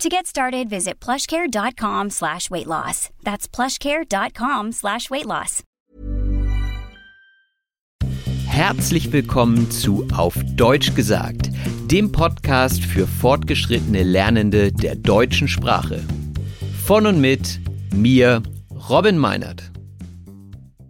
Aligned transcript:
To 0.00 0.10
get 0.10 0.26
started, 0.26 0.68
visit 0.68 1.00
plushcare.com 1.00 2.10
slash 2.10 2.50
weight 2.50 2.66
loss. 2.66 3.08
That's 3.24 3.48
plushcare.com 3.48 4.72
slash 4.72 5.08
weight 5.08 5.24
loss. 5.24 5.62
Herzlich 8.46 9.10
willkommen 9.12 9.70
zu 9.70 10.06
Auf 10.14 10.34
Deutsch 10.54 10.94
gesagt, 10.94 11.50
dem 11.90 12.12
Podcast 12.12 12.84
für 12.84 13.06
fortgeschrittene 13.06 14.02
Lernende 14.02 14.70
der 14.70 14.96
deutschen 14.96 15.48
Sprache. 15.48 16.02
Von 16.84 17.06
und 17.06 17.20
mit 17.20 17.58
mir, 17.94 18.42
Robin 18.90 19.16
Meinert. 19.16 19.70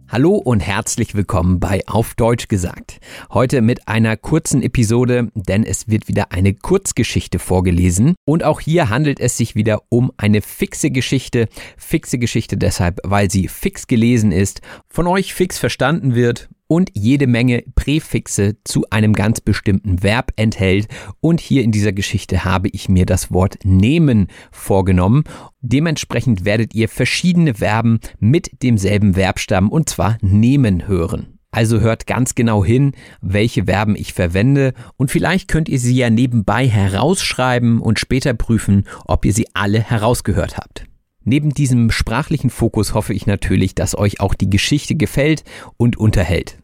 Hallo 0.09 0.35
und 0.35 0.61
herzlich 0.61 1.15
willkommen 1.15 1.59
bei 1.59 1.81
Auf 1.85 2.15
Deutsch 2.15 2.47
gesagt. 2.47 3.01
Heute 3.29 3.61
mit 3.61 3.89
einer 3.89 4.15
kurzen 4.15 4.63
Episode, 4.63 5.27
denn 5.35 5.65
es 5.65 5.89
wird 5.89 6.07
wieder 6.07 6.31
eine 6.31 6.53
Kurzgeschichte 6.53 7.39
vorgelesen. 7.39 8.15
Und 8.23 8.41
auch 8.41 8.61
hier 8.61 8.89
handelt 8.89 9.19
es 9.19 9.35
sich 9.35 9.55
wieder 9.55 9.81
um 9.89 10.13
eine 10.15 10.41
fixe 10.41 10.91
Geschichte. 10.91 11.49
Fixe 11.75 12.19
Geschichte 12.19 12.55
deshalb, 12.55 13.01
weil 13.03 13.29
sie 13.29 13.49
fix 13.49 13.85
gelesen 13.85 14.31
ist, 14.31 14.61
von 14.87 15.07
euch 15.07 15.33
fix 15.33 15.57
verstanden 15.57 16.15
wird 16.15 16.47
und 16.67 16.91
jede 16.93 17.27
Menge 17.27 17.63
Präfixe 17.75 18.57
zu 18.63 18.85
einem 18.89 19.13
ganz 19.13 19.41
bestimmten 19.41 20.03
Verb 20.03 20.31
enthält. 20.35 20.87
Und 21.19 21.39
hier 21.39 21.63
in 21.63 21.71
dieser 21.71 21.93
Geschichte 21.93 22.45
habe 22.45 22.69
ich 22.69 22.89
mir 22.89 23.05
das 23.05 23.31
Wort 23.31 23.59
nehmen 23.63 24.27
vorgenommen. 24.51 25.23
Dementsprechend 25.61 26.45
werdet 26.45 26.75
ihr 26.75 26.89
verschiedene 26.89 27.55
Verben 27.55 27.99
mit 28.19 28.63
demselben 28.63 29.15
Verbstamm 29.15 29.69
und 29.69 29.89
zwar 29.89 30.17
nehmen 30.21 30.87
hören. 30.87 31.37
Also 31.51 31.79
hört 31.79 32.07
ganz 32.07 32.35
genau 32.35 32.63
hin, 32.63 32.91
welche 33.21 33.65
Verben 33.65 33.95
ich 33.95 34.13
verwende 34.13 34.73
und 34.97 35.09
vielleicht 35.09 35.47
könnt 35.47 35.69
ihr 35.69 35.79
sie 35.79 35.95
ja 35.95 36.09
nebenbei 36.09 36.67
herausschreiben 36.67 37.79
und 37.79 37.99
später 37.99 38.33
prüfen, 38.33 38.83
ob 39.05 39.25
ihr 39.25 39.33
sie 39.33 39.47
alle 39.53 39.79
herausgehört 39.79 40.57
habt. 40.57 40.85
Neben 41.23 41.53
diesem 41.53 41.91
sprachlichen 41.91 42.49
Fokus 42.49 42.93
hoffe 42.93 43.13
ich 43.13 43.25
natürlich, 43.27 43.75
dass 43.75 43.97
euch 43.97 44.21
auch 44.21 44.33
die 44.33 44.49
Geschichte 44.49 44.95
gefällt 44.95 45.43
und 45.75 45.97
unterhält. 45.97 46.59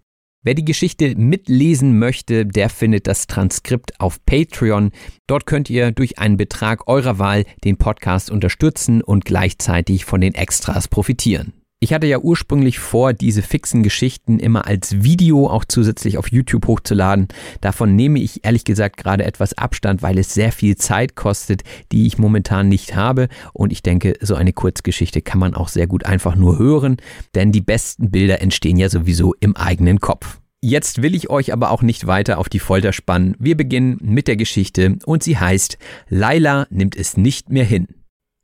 Wer 0.45 0.55
die 0.55 0.65
Geschichte 0.65 1.15
mitlesen 1.15 1.97
möchte, 1.97 2.45
der 2.45 2.69
findet 2.69 3.07
das 3.07 3.27
Transkript 3.27 4.01
auf 4.01 4.25
Patreon. 4.25 4.91
Dort 5.25 5.45
könnt 5.45 5.69
ihr 5.69 5.93
durch 5.93 6.19
einen 6.19 6.35
Betrag 6.35 6.89
eurer 6.89 7.17
Wahl 7.17 7.45
den 7.63 7.77
Podcast 7.77 8.29
unterstützen 8.29 9.01
und 9.01 9.23
gleichzeitig 9.23 10.03
von 10.03 10.19
den 10.19 10.35
Extras 10.35 10.89
profitieren. 10.89 11.53
Ich 11.83 11.91
hatte 11.91 12.07
ja 12.07 12.19
ursprünglich 12.19 12.79
vor, 12.79 13.11
diese 13.11 13.41
fixen 13.41 13.83
Geschichten 13.83 14.39
immer 14.39 14.67
als 14.67 15.03
Video 15.03 15.49
auch 15.49 15.65
zusätzlich 15.65 16.17
auf 16.17 16.31
YouTube 16.31 16.65
hochzuladen. 16.65 17.27
Davon 17.59 17.97
nehme 17.97 18.19
ich 18.19 18.45
ehrlich 18.45 18.63
gesagt 18.63 18.95
gerade 18.95 19.25
etwas 19.25 19.57
Abstand, 19.57 20.01
weil 20.01 20.17
es 20.17 20.33
sehr 20.33 20.53
viel 20.53 20.77
Zeit 20.77 21.17
kostet, 21.17 21.63
die 21.91 22.07
ich 22.07 22.17
momentan 22.17 22.69
nicht 22.69 22.95
habe. 22.95 23.27
Und 23.51 23.73
ich 23.73 23.83
denke, 23.83 24.13
so 24.21 24.35
eine 24.35 24.53
Kurzgeschichte 24.53 25.21
kann 25.21 25.39
man 25.39 25.55
auch 25.55 25.67
sehr 25.67 25.85
gut 25.85 26.05
einfach 26.05 26.37
nur 26.37 26.57
hören, 26.57 26.95
denn 27.35 27.51
die 27.51 27.59
besten 27.59 28.11
Bilder 28.11 28.41
entstehen 28.41 28.77
ja 28.77 28.87
sowieso 28.87 29.35
im 29.41 29.57
eigenen 29.57 29.99
Kopf. 29.99 30.39
Jetzt 30.61 31.01
will 31.01 31.13
ich 31.13 31.29
euch 31.29 31.51
aber 31.51 31.69
auch 31.69 31.81
nicht 31.81 32.07
weiter 32.07 32.37
auf 32.37 32.47
die 32.47 32.59
Folter 32.59 32.93
spannen. 32.93 33.35
Wir 33.39 33.57
beginnen 33.57 33.97
mit 34.01 34.29
der 34.29 34.37
Geschichte 34.37 34.99
und 35.05 35.21
sie 35.21 35.37
heißt 35.37 35.77
Laila 36.07 36.65
nimmt 36.69 36.95
es 36.95 37.17
nicht 37.17 37.49
mehr 37.49 37.65
hin. 37.65 37.89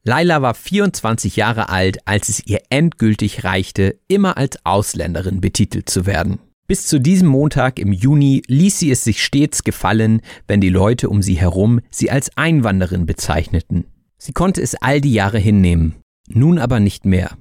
Laila 0.10 0.42
war 0.42 0.56
24 0.56 1.36
Jahre 1.36 1.70
alt, 1.70 2.00
als 2.06 2.30
es 2.30 2.44
ihr 2.48 2.62
endgültig 2.72 3.44
reichte, 3.44 4.00
immer 4.08 4.38
als 4.38 4.58
Ausländerin 4.66 5.40
betitelt 5.40 5.88
zu 5.88 6.08
werden. 6.08 6.40
Bis 6.68 6.88
zu 6.88 7.00
diesem 7.00 7.28
Montag 7.28 7.78
im 7.78 7.94
Juni 7.94 8.42
ließ 8.48 8.80
sie 8.80 8.90
es 8.90 9.04
sich 9.04 9.24
stets 9.24 9.64
gefallen, 9.64 10.22
wenn 10.48 10.62
die 10.62 10.70
Leute 10.70 11.10
um 11.10 11.22
sie 11.22 11.36
herum 11.36 11.80
sie 11.92 12.10
als 12.10 12.36
Einwanderin 12.36 13.06
bezeichneten. 13.06 13.86
Sie 14.18 14.34
konnte 14.34 14.64
es 14.64 14.74
all 14.74 15.00
die 15.00 15.14
Jahre 15.14 15.38
hinnehmen, 15.38 15.98
nun 16.28 16.58
aber 16.58 16.80
nicht 16.80 17.06
mehr. 17.06 17.38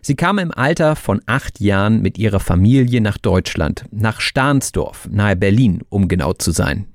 Sie 0.00 0.16
kam 0.16 0.38
im 0.38 0.50
Alter 0.50 0.96
von 0.96 1.20
acht 1.26 1.60
Jahren 1.60 2.00
mit 2.00 2.16
ihrer 2.16 2.40
Familie 2.40 3.02
nach 3.02 3.18
Deutschland, 3.18 3.84
nach 3.90 4.22
Stahnsdorf, 4.22 5.10
nahe 5.12 5.36
Berlin, 5.36 5.82
um 5.90 6.08
genau 6.08 6.32
zu 6.32 6.52
sein. 6.52 6.86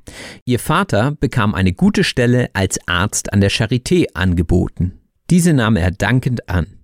Ihr 0.43 0.57
Vater 0.57 1.11
bekam 1.11 1.53
eine 1.53 1.73
gute 1.73 2.03
Stelle 2.03 2.49
als 2.53 2.79
Arzt 2.87 3.31
an 3.31 3.41
der 3.41 3.51
Charité 3.51 4.07
angeboten. 4.15 5.01
Diese 5.29 5.53
nahm 5.53 5.75
er 5.75 5.91
dankend 5.91 6.49
an. 6.49 6.79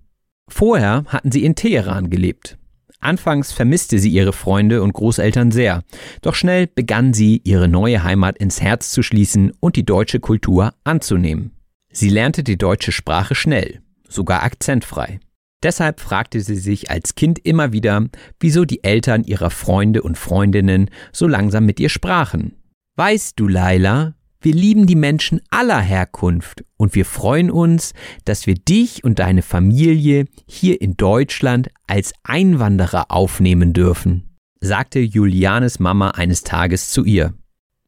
Vorher 0.48 1.04
hatten 1.06 1.30
sie 1.30 1.44
in 1.44 1.54
Teheran 1.54 2.10
gelebt. 2.10 2.58
Anfangs 3.00 3.52
vermisste 3.52 3.98
sie 3.98 4.10
ihre 4.10 4.34
Freunde 4.34 4.82
und 4.82 4.92
Großeltern 4.92 5.50
sehr, 5.50 5.82
doch 6.20 6.34
schnell 6.34 6.66
begann 6.66 7.14
sie, 7.14 7.40
ihre 7.44 7.66
neue 7.66 8.02
Heimat 8.04 8.36
ins 8.36 8.60
Herz 8.60 8.90
zu 8.90 9.02
schließen 9.02 9.52
und 9.58 9.76
die 9.76 9.86
deutsche 9.86 10.20
Kultur 10.20 10.74
anzunehmen. 10.84 11.52
Sie 11.92 12.10
lernte 12.10 12.44
die 12.44 12.58
deutsche 12.58 12.92
Sprache 12.92 13.34
schnell, 13.34 13.80
sogar 14.06 14.42
akzentfrei. 14.42 15.18
Deshalb 15.62 16.00
fragte 16.00 16.40
sie 16.40 16.56
sich 16.56 16.90
als 16.90 17.14
Kind 17.14 17.38
immer 17.38 17.72
wieder, 17.72 18.06
wieso 18.38 18.64
die 18.64 18.84
Eltern 18.84 19.24
ihrer 19.24 19.50
Freunde 19.50 20.02
und 20.02 20.16
Freundinnen 20.16 20.90
so 21.12 21.26
langsam 21.26 21.66
mit 21.66 21.80
ihr 21.80 21.88
sprachen. 21.90 22.54
Weißt 22.96 23.38
du, 23.38 23.48
Laila, 23.48 24.14
wir 24.40 24.54
lieben 24.54 24.86
die 24.86 24.96
Menschen 24.96 25.40
aller 25.50 25.80
Herkunft 25.80 26.64
und 26.76 26.94
wir 26.94 27.04
freuen 27.04 27.50
uns, 27.50 27.92
dass 28.24 28.46
wir 28.46 28.54
dich 28.54 29.04
und 29.04 29.18
deine 29.18 29.42
Familie 29.42 30.26
hier 30.46 30.80
in 30.80 30.96
Deutschland 30.96 31.68
als 31.86 32.14
Einwanderer 32.22 33.10
aufnehmen 33.10 33.74
dürfen, 33.74 34.38
sagte 34.60 34.98
Julianes 35.00 35.78
Mama 35.78 36.12
eines 36.12 36.42
Tages 36.42 36.90
zu 36.90 37.04
ihr. 37.04 37.34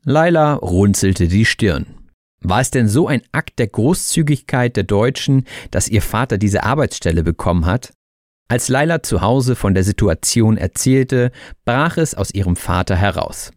Laila 0.04 0.54
runzelte 0.54 1.28
die 1.28 1.44
Stirn. 1.44 1.87
War 2.43 2.60
es 2.60 2.70
denn 2.70 2.88
so 2.88 3.06
ein 3.06 3.22
Akt 3.32 3.58
der 3.58 3.69
Großzügigkeit 3.69 4.76
der 4.76 4.84
Deutschen, 4.84 5.46
dass 5.70 5.88
ihr 5.88 6.02
Vater 6.02 6.38
diese 6.38 6.64
Arbeitsstelle 6.64 7.22
bekommen 7.22 7.66
hat? 7.66 7.93
Als 8.48 8.69
Laila 8.69 9.02
zu 9.02 9.22
Hause 9.22 9.56
von 9.56 9.72
der 9.72 9.84
Situation 9.84 10.58
erzählte, 10.58 11.31
brach 11.64 11.96
es 11.96 12.14
aus 12.14 12.34
ihrem 12.34 12.56
Vater 12.56 12.96
heraus. 12.96 13.52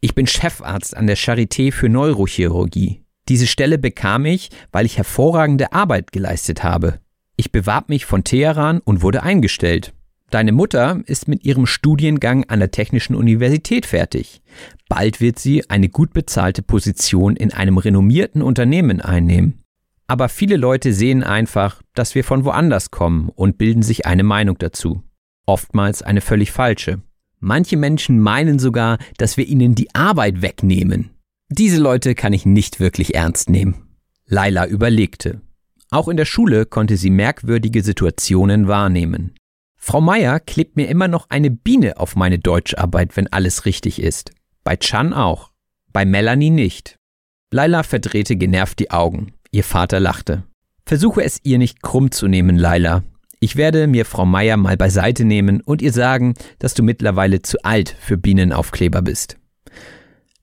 Ich 0.00 0.14
bin 0.14 0.26
Chefarzt 0.26 0.96
an 0.96 1.06
der 1.06 1.16
Charité 1.16 1.72
für 1.72 1.88
Neurochirurgie. 1.88 3.02
Diese 3.28 3.46
Stelle 3.46 3.78
bekam 3.78 4.24
ich, 4.24 4.50
weil 4.72 4.86
ich 4.86 4.96
hervorragende 4.98 5.72
Arbeit 5.72 6.12
geleistet 6.12 6.62
habe. 6.62 7.00
Ich 7.36 7.52
bewarb 7.52 7.88
mich 7.88 8.06
von 8.06 8.24
Teheran 8.24 8.80
und 8.80 9.02
wurde 9.02 9.22
eingestellt. 9.22 9.92
Deine 10.30 10.52
Mutter 10.52 11.00
ist 11.06 11.28
mit 11.28 11.44
ihrem 11.44 11.66
Studiengang 11.66 12.44
an 12.48 12.58
der 12.58 12.70
Technischen 12.70 13.14
Universität 13.14 13.86
fertig. 13.86 14.42
Bald 14.88 15.20
wird 15.20 15.38
sie 15.38 15.68
eine 15.70 15.88
gut 15.88 16.12
bezahlte 16.12 16.62
Position 16.62 17.36
in 17.36 17.52
einem 17.52 17.78
renommierten 17.78 18.42
Unternehmen 18.42 19.00
einnehmen. 19.00 19.62
Aber 20.08 20.28
viele 20.28 20.56
Leute 20.56 20.92
sehen 20.92 21.22
einfach, 21.24 21.82
dass 21.94 22.14
wir 22.14 22.24
von 22.24 22.44
woanders 22.44 22.90
kommen 22.90 23.28
und 23.34 23.58
bilden 23.58 23.82
sich 23.82 24.06
eine 24.06 24.22
Meinung 24.24 24.58
dazu. 24.58 25.02
oftmals 25.46 26.02
eine 26.02 26.20
völlig 26.20 26.50
falsche. 26.50 27.00
Manche 27.46 27.76
Menschen 27.76 28.18
meinen 28.18 28.58
sogar, 28.58 28.98
dass 29.18 29.36
wir 29.36 29.46
ihnen 29.46 29.76
die 29.76 29.94
Arbeit 29.94 30.42
wegnehmen. 30.42 31.10
Diese 31.48 31.80
Leute 31.80 32.16
kann 32.16 32.32
ich 32.32 32.44
nicht 32.44 32.80
wirklich 32.80 33.14
ernst 33.14 33.50
nehmen. 33.50 33.86
Laila 34.26 34.66
überlegte. 34.66 35.42
Auch 35.92 36.08
in 36.08 36.16
der 36.16 36.24
Schule 36.24 36.66
konnte 36.66 36.96
sie 36.96 37.08
merkwürdige 37.08 37.84
Situationen 37.84 38.66
wahrnehmen. 38.66 39.36
Frau 39.76 40.00
Meier 40.00 40.40
klebt 40.40 40.74
mir 40.74 40.88
immer 40.88 41.06
noch 41.06 41.30
eine 41.30 41.52
Biene 41.52 42.00
auf 42.00 42.16
meine 42.16 42.40
Deutscharbeit, 42.40 43.16
wenn 43.16 43.32
alles 43.32 43.64
richtig 43.64 44.02
ist. 44.02 44.32
Bei 44.64 44.74
Chan 44.74 45.12
auch. 45.12 45.52
Bei 45.92 46.04
Melanie 46.04 46.50
nicht. 46.50 46.98
Laila 47.52 47.84
verdrehte 47.84 48.34
genervt 48.34 48.80
die 48.80 48.90
Augen. 48.90 49.34
Ihr 49.52 49.62
Vater 49.62 50.00
lachte. 50.00 50.42
Versuche 50.84 51.22
es 51.22 51.38
ihr 51.44 51.58
nicht 51.58 51.80
krumm 51.80 52.10
zu 52.10 52.26
nehmen, 52.26 52.56
Laila. 52.56 53.04
Ich 53.38 53.56
werde 53.56 53.86
mir 53.86 54.04
Frau 54.06 54.24
Meier 54.24 54.56
mal 54.56 54.76
beiseite 54.76 55.24
nehmen 55.24 55.60
und 55.60 55.82
ihr 55.82 55.92
sagen, 55.92 56.34
dass 56.58 56.74
du 56.74 56.82
mittlerweile 56.82 57.42
zu 57.42 57.58
alt 57.62 57.94
für 58.00 58.16
Bienenaufkleber 58.16 59.02
bist. 59.02 59.36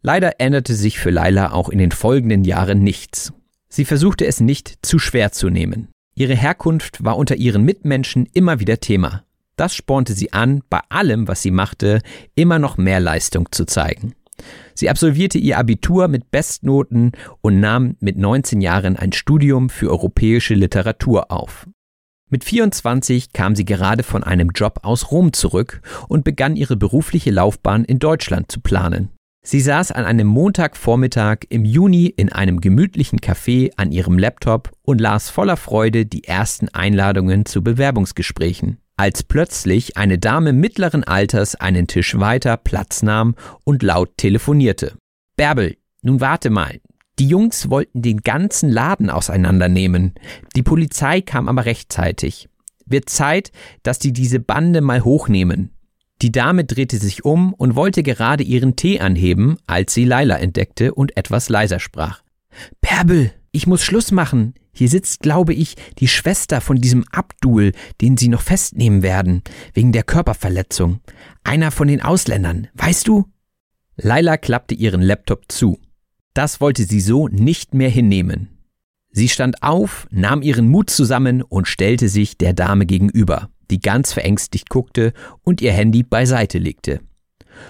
Leider 0.01 0.39
änderte 0.39 0.75
sich 0.75 0.99
für 0.99 1.09
Laila 1.09 1.51
auch 1.53 1.69
in 1.69 1.79
den 1.79 1.91
folgenden 1.91 2.43
Jahren 2.43 2.83
nichts. 2.83 3.33
Sie 3.69 3.85
versuchte 3.85 4.25
es 4.25 4.39
nicht 4.39 4.85
zu 4.85 4.99
schwer 4.99 5.31
zu 5.31 5.49
nehmen. 5.49 5.87
Ihre 6.13 6.35
Herkunft 6.35 7.03
war 7.03 7.17
unter 7.17 7.35
ihren 7.35 7.63
Mitmenschen 7.63 8.27
immer 8.33 8.59
wieder 8.59 8.79
Thema. 8.79 9.23
Das 9.55 9.73
spornte 9.73 10.13
sie 10.13 10.33
an, 10.33 10.61
bei 10.69 10.79
allem, 10.89 11.27
was 11.27 11.41
sie 11.41 11.51
machte, 11.51 12.01
immer 12.35 12.59
noch 12.59 12.77
mehr 12.77 12.99
Leistung 12.99 13.51
zu 13.51 13.65
zeigen. 13.65 14.13
Sie 14.75 14.89
absolvierte 14.89 15.37
ihr 15.37 15.57
Abitur 15.57 16.07
mit 16.07 16.31
Bestnoten 16.31 17.13
und 17.41 17.59
nahm 17.59 17.95
mit 17.99 18.17
19 18.17 18.61
Jahren 18.61 18.97
ein 18.97 19.13
Studium 19.13 19.69
für 19.69 19.89
europäische 19.89 20.53
Literatur 20.53 21.31
auf. 21.31 21.67
Mit 22.29 22.43
24 22.43 23.31
kam 23.33 23.55
sie 23.55 23.65
gerade 23.65 24.01
von 24.01 24.23
einem 24.23 24.49
Job 24.55 24.79
aus 24.83 25.11
Rom 25.11 25.33
zurück 25.33 25.81
und 26.07 26.23
begann 26.23 26.55
ihre 26.55 26.75
berufliche 26.75 27.29
Laufbahn 27.31 27.85
in 27.85 27.99
Deutschland 27.99 28.51
zu 28.51 28.59
planen. 28.59 29.09
Sie 29.45 29.59
saß 29.59 29.91
an 29.91 30.05
einem 30.05 30.27
Montagvormittag 30.27 31.39
im 31.49 31.65
Juni 31.65 32.05
in 32.05 32.31
einem 32.31 32.61
gemütlichen 32.61 33.19
Café 33.19 33.71
an 33.75 33.91
ihrem 33.91 34.17
Laptop 34.17 34.71
und 34.83 35.01
las 35.01 35.29
voller 35.29 35.57
Freude 35.57 36.05
die 36.05 36.23
ersten 36.23 36.69
Einladungen 36.69 37.45
zu 37.45 37.61
Bewerbungsgesprächen, 37.61 38.77
als 38.95 39.23
plötzlich 39.23 39.97
eine 39.97 40.17
Dame 40.17 40.53
mittleren 40.53 41.03
Alters 41.03 41.55
einen 41.55 41.87
Tisch 41.87 42.17
weiter 42.17 42.55
Platz 42.55 43.03
nahm 43.03 43.35
und 43.65 43.83
laut 43.83 44.15
telefonierte. 44.15 44.95
Bärbel, 45.35 45.75
nun 46.01 46.21
warte 46.21 46.49
mal, 46.49 46.79
die 47.19 47.27
Jungs 47.27 47.69
wollten 47.69 48.01
den 48.01 48.21
ganzen 48.21 48.69
Laden 48.69 49.09
auseinandernehmen. 49.09 50.13
Die 50.55 50.63
Polizei 50.63 51.21
kam 51.21 51.47
aber 51.47 51.65
rechtzeitig. 51.65 52.49
Wird 52.85 53.09
Zeit, 53.09 53.51
dass 53.83 53.99
die 53.99 54.13
diese 54.13 54.39
Bande 54.39 54.81
mal 54.81 55.03
hochnehmen. 55.03 55.71
Die 56.21 56.31
Dame 56.31 56.63
drehte 56.63 56.97
sich 56.97 57.25
um 57.25 57.53
und 57.53 57.75
wollte 57.75 58.01
gerade 58.01 58.43
ihren 58.43 58.75
Tee 58.75 58.99
anheben, 58.99 59.57
als 59.67 59.93
sie 59.93 60.05
Laila 60.05 60.37
entdeckte 60.37 60.93
und 60.93 61.17
etwas 61.17 61.49
leiser 61.49 61.79
sprach. 61.79 62.21
Bärbel, 62.81 63.31
ich 63.51 63.67
muss 63.67 63.83
Schluss 63.83 64.11
machen. 64.11 64.53
Hier 64.73 64.89
sitzt, 64.89 65.19
glaube 65.19 65.53
ich, 65.53 65.75
die 65.99 66.07
Schwester 66.07 66.61
von 66.61 66.77
diesem 66.77 67.05
Abdul, 67.11 67.73
den 68.01 68.17
sie 68.17 68.27
noch 68.27 68.41
festnehmen 68.41 69.03
werden, 69.03 69.43
wegen 69.73 69.91
der 69.91 70.03
Körperverletzung. 70.03 71.01
Einer 71.43 71.71
von 71.71 71.87
den 71.87 72.01
Ausländern, 72.01 72.69
weißt 72.73 73.07
du? 73.07 73.25
Laila 73.97 74.37
klappte 74.37 74.73
ihren 74.73 75.01
Laptop 75.01 75.51
zu. 75.51 75.77
Das 76.33 76.61
wollte 76.61 76.83
sie 76.83 76.99
so 76.99 77.27
nicht 77.27 77.73
mehr 77.73 77.89
hinnehmen. 77.89 78.49
Sie 79.11 79.29
stand 79.29 79.61
auf, 79.61 80.07
nahm 80.09 80.41
ihren 80.41 80.67
Mut 80.67 80.89
zusammen 80.89 81.43
und 81.43 81.67
stellte 81.67 82.09
sich 82.09 82.37
der 82.37 82.53
Dame 82.53 82.87
gegenüber, 82.87 83.49
die 83.69 83.79
ganz 83.79 84.11
verängstigt 84.11 84.69
guckte 84.69 85.13
und 85.43 85.61
ihr 85.61 85.71
Handy 85.71 86.01
beiseite 86.01 86.57
legte. 86.57 86.99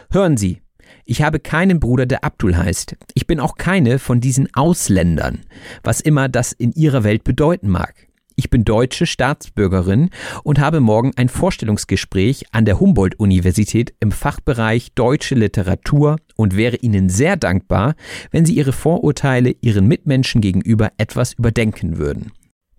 Hören 0.09 0.37
Sie, 0.37 0.61
ich 1.05 1.21
habe 1.21 1.41
keinen 1.41 1.81
Bruder, 1.81 2.05
der 2.05 2.23
Abdul 2.23 2.55
heißt. 2.55 2.95
Ich 3.13 3.27
bin 3.27 3.41
auch 3.41 3.55
keine 3.55 3.99
von 3.99 4.21
diesen 4.21 4.53
Ausländern, 4.55 5.41
was 5.83 5.99
immer 5.99 6.29
das 6.29 6.53
in 6.53 6.71
Ihrer 6.71 7.03
Welt 7.03 7.25
bedeuten 7.25 7.69
mag. 7.69 8.07
Ich 8.35 8.49
bin 8.49 8.65
deutsche 8.65 9.05
Staatsbürgerin 9.05 10.09
und 10.43 10.59
habe 10.59 10.79
morgen 10.79 11.11
ein 11.15 11.29
Vorstellungsgespräch 11.29 12.45
an 12.51 12.65
der 12.65 12.79
Humboldt-Universität 12.79 13.93
im 13.99 14.11
Fachbereich 14.11 14.93
Deutsche 14.93 15.35
Literatur 15.35 16.17
und 16.35 16.57
wäre 16.57 16.77
Ihnen 16.77 17.09
sehr 17.09 17.37
dankbar, 17.37 17.95
wenn 18.31 18.45
Sie 18.45 18.55
Ihre 18.55 18.73
Vorurteile 18.73 19.55
Ihren 19.61 19.87
Mitmenschen 19.87 20.41
gegenüber 20.41 20.91
etwas 20.97 21.33
überdenken 21.33 21.97
würden. 21.97 22.31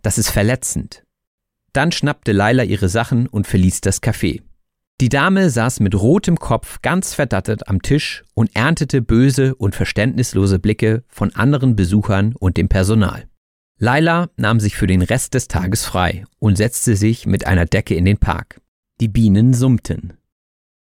Das 0.03 0.19
ist 0.19 0.31
verletzend. 0.31 1.03
Dann 1.73 1.91
schnappte 1.91 2.33
Laila 2.33 2.63
ihre 2.63 2.89
Sachen 2.89 3.27
und 3.27 3.47
verließ 3.47 3.81
das 3.81 4.03
Café. 4.03 4.43
Die 5.01 5.09
Dame 5.09 5.51
saß 5.51 5.81
mit 5.81 5.95
rotem 5.97 6.39
Kopf 6.39 6.81
ganz 6.81 7.15
verdattet 7.15 7.69
am 7.69 7.83
Tisch 7.83 8.23
und 8.35 8.55
erntete 8.55 9.03
böse 9.03 9.57
und 9.57 9.75
verständnislose 9.75 10.61
Blicke 10.61 11.03
von 11.09 11.35
anderen 11.35 11.75
Besuchern 11.75 12.35
und 12.39 12.57
dem 12.57 12.69
Personal. 12.69 13.27
Laila 13.79 14.31
nahm 14.37 14.61
sich 14.61 14.77
für 14.77 14.87
den 14.87 15.03
Rest 15.03 15.35
des 15.35 15.49
Tages 15.49 15.85
frei 15.85 16.25
und 16.39 16.57
setzte 16.57 16.95
sich 16.95 17.27
mit 17.27 17.47
einer 17.47 17.67
Decke 17.67 17.95
in 17.95 18.05
den 18.05 18.19
Park. 18.19 18.61
Die 19.01 19.09
Bienen 19.09 19.53
summten. 19.53 20.13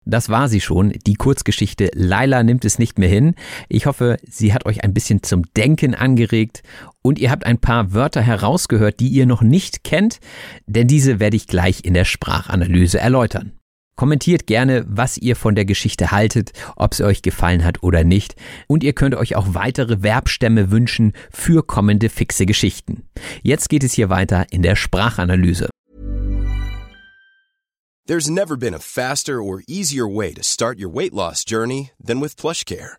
Das 0.09 0.29
war 0.29 0.49
sie 0.49 0.61
schon, 0.61 0.93
die 1.05 1.15
Kurzgeschichte 1.15 1.91
Laila 1.93 2.45
nimmt 2.45 2.65
es 2.65 2.79
nicht 2.79 2.97
mehr 2.97 3.09
hin. 3.09 3.35
Ich 3.69 3.87
hoffe, 3.87 4.19
sie 4.23 4.55
hat 4.55 4.65
euch 4.65 4.85
ein 4.85 4.95
bisschen 4.95 5.25
zum 5.25 5.43
Denken 5.57 5.97
angeregt 5.97 6.63
und 7.03 7.19
ihr 7.19 7.33
habt 7.33 7.45
ein 7.45 7.59
paar 7.59 7.93
Wörter 7.93 8.23
herausgehört, 8.23 9.01
die 9.01 9.09
ihr 9.09 9.27
noch 9.27 9.43
nicht 9.43 9.83
kennt, 9.83 10.21
denn 10.67 10.87
diese 10.87 11.19
werde 11.19 11.37
ich 11.37 11.49
gleich 11.49 11.85
in 11.85 11.93
der 11.93 12.05
Sprachanalyse 12.05 13.01
erläutern. 13.01 13.56
Kommentiert 13.97 14.47
gerne, 14.47 14.85
was 14.87 15.17
ihr 15.17 15.37
von 15.37 15.55
der 15.55 15.65
Geschichte 15.65 16.11
haltet, 16.11 16.53
ob 16.77 16.95
sie 16.95 17.05
euch 17.05 17.23
gefallen 17.23 17.65
hat 17.65 17.83
oder 17.83 18.05
nicht. 18.05 18.37
Und 18.67 18.85
ihr 18.85 18.93
könnt 18.93 19.15
euch 19.15 19.37
auch 19.37 19.55
weitere 19.55 19.99
Verbstämme 20.01 20.71
wünschen 20.71 21.15
für 21.33 21.67
kommende 21.67 22.11
fixe 22.11 22.45
Geschichten. 22.45 23.09
Jetzt 23.43 23.71
geht 23.71 23.83
es 23.83 23.95
hier 23.95 24.11
weiter 24.11 24.47
in 24.51 24.63
der 24.63 24.77
Sprachanalyse. 24.77 25.71
There's 28.07 28.31
never 28.31 28.57
been 28.57 28.75
a 28.75 28.79
faster 28.79 29.43
or 29.43 29.63
easier 29.67 30.07
way 30.07 30.33
to 30.33 30.43
start 30.43 30.79
your 30.79 30.95
weight 30.95 31.13
loss 31.13 31.45
journey 31.45 31.91
than 31.99 32.21
with 32.21 32.37
PlushCare. 32.37 32.99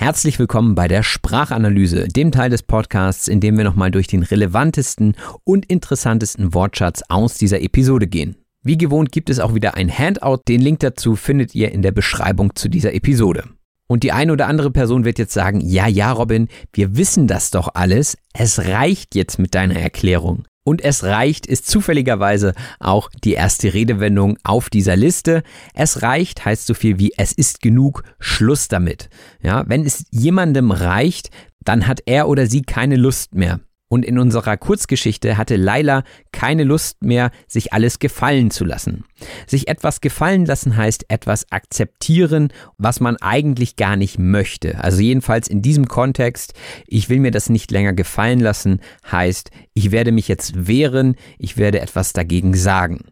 Herzlich 0.00 0.38
willkommen 0.38 0.74
bei 0.74 0.88
der 0.88 1.02
Sprachanalyse, 1.02 2.08
dem 2.08 2.32
Teil 2.32 2.48
des 2.48 2.62
Podcasts, 2.62 3.28
in 3.28 3.38
dem 3.40 3.58
wir 3.58 3.64
nochmal 3.64 3.90
durch 3.90 4.06
den 4.06 4.22
relevantesten 4.22 5.14
und 5.44 5.66
interessantesten 5.66 6.54
Wortschatz 6.54 7.02
aus 7.10 7.34
dieser 7.34 7.60
Episode 7.60 8.06
gehen. 8.06 8.36
Wie 8.62 8.78
gewohnt 8.78 9.12
gibt 9.12 9.28
es 9.28 9.40
auch 9.40 9.54
wieder 9.54 9.74
ein 9.74 9.90
Handout, 9.90 10.38
den 10.48 10.62
Link 10.62 10.80
dazu 10.80 11.16
findet 11.16 11.54
ihr 11.54 11.70
in 11.70 11.82
der 11.82 11.92
Beschreibung 11.92 12.54
zu 12.54 12.70
dieser 12.70 12.94
Episode. 12.94 13.44
Und 13.88 14.02
die 14.02 14.12
eine 14.12 14.32
oder 14.32 14.46
andere 14.46 14.70
Person 14.70 15.04
wird 15.04 15.18
jetzt 15.18 15.34
sagen, 15.34 15.60
ja, 15.60 15.86
ja, 15.86 16.12
Robin, 16.12 16.48
wir 16.72 16.96
wissen 16.96 17.26
das 17.26 17.50
doch 17.50 17.68
alles, 17.74 18.16
es 18.32 18.58
reicht 18.58 19.14
jetzt 19.14 19.38
mit 19.38 19.54
deiner 19.54 19.76
Erklärung. 19.76 20.46
Und 20.62 20.82
es 20.82 21.04
reicht 21.04 21.46
ist 21.46 21.66
zufälligerweise 21.66 22.54
auch 22.78 23.10
die 23.24 23.32
erste 23.32 23.72
Redewendung 23.72 24.36
auf 24.44 24.68
dieser 24.68 24.96
Liste. 24.96 25.42
Es 25.74 26.02
reicht 26.02 26.44
heißt 26.44 26.66
so 26.66 26.74
viel 26.74 26.98
wie 26.98 27.12
es 27.16 27.32
ist 27.32 27.60
genug, 27.62 28.02
Schluss 28.18 28.68
damit. 28.68 29.08
Ja, 29.42 29.64
wenn 29.68 29.86
es 29.86 30.04
jemandem 30.10 30.70
reicht, 30.70 31.30
dann 31.64 31.86
hat 31.86 32.00
er 32.06 32.28
oder 32.28 32.46
sie 32.46 32.62
keine 32.62 32.96
Lust 32.96 33.34
mehr. 33.34 33.60
Und 33.92 34.04
in 34.04 34.20
unserer 34.20 34.56
Kurzgeschichte 34.56 35.36
hatte 35.36 35.56
Laila 35.56 36.04
keine 36.30 36.62
Lust 36.62 37.02
mehr, 37.02 37.32
sich 37.48 37.72
alles 37.72 37.98
gefallen 37.98 38.52
zu 38.52 38.64
lassen. 38.64 39.04
Sich 39.48 39.66
etwas 39.66 40.00
gefallen 40.00 40.46
lassen 40.46 40.76
heißt 40.76 41.06
etwas 41.08 41.50
akzeptieren, 41.50 42.52
was 42.78 43.00
man 43.00 43.16
eigentlich 43.16 43.74
gar 43.74 43.96
nicht 43.96 44.16
möchte. 44.16 44.78
Also 44.78 45.02
jedenfalls 45.02 45.48
in 45.48 45.60
diesem 45.60 45.88
Kontext, 45.88 46.54
ich 46.86 47.08
will 47.08 47.18
mir 47.18 47.32
das 47.32 47.50
nicht 47.50 47.72
länger 47.72 47.92
gefallen 47.92 48.38
lassen, 48.38 48.78
heißt, 49.10 49.50
ich 49.74 49.90
werde 49.90 50.12
mich 50.12 50.28
jetzt 50.28 50.68
wehren, 50.68 51.16
ich 51.36 51.56
werde 51.56 51.80
etwas 51.80 52.12
dagegen 52.12 52.54
sagen. 52.54 53.06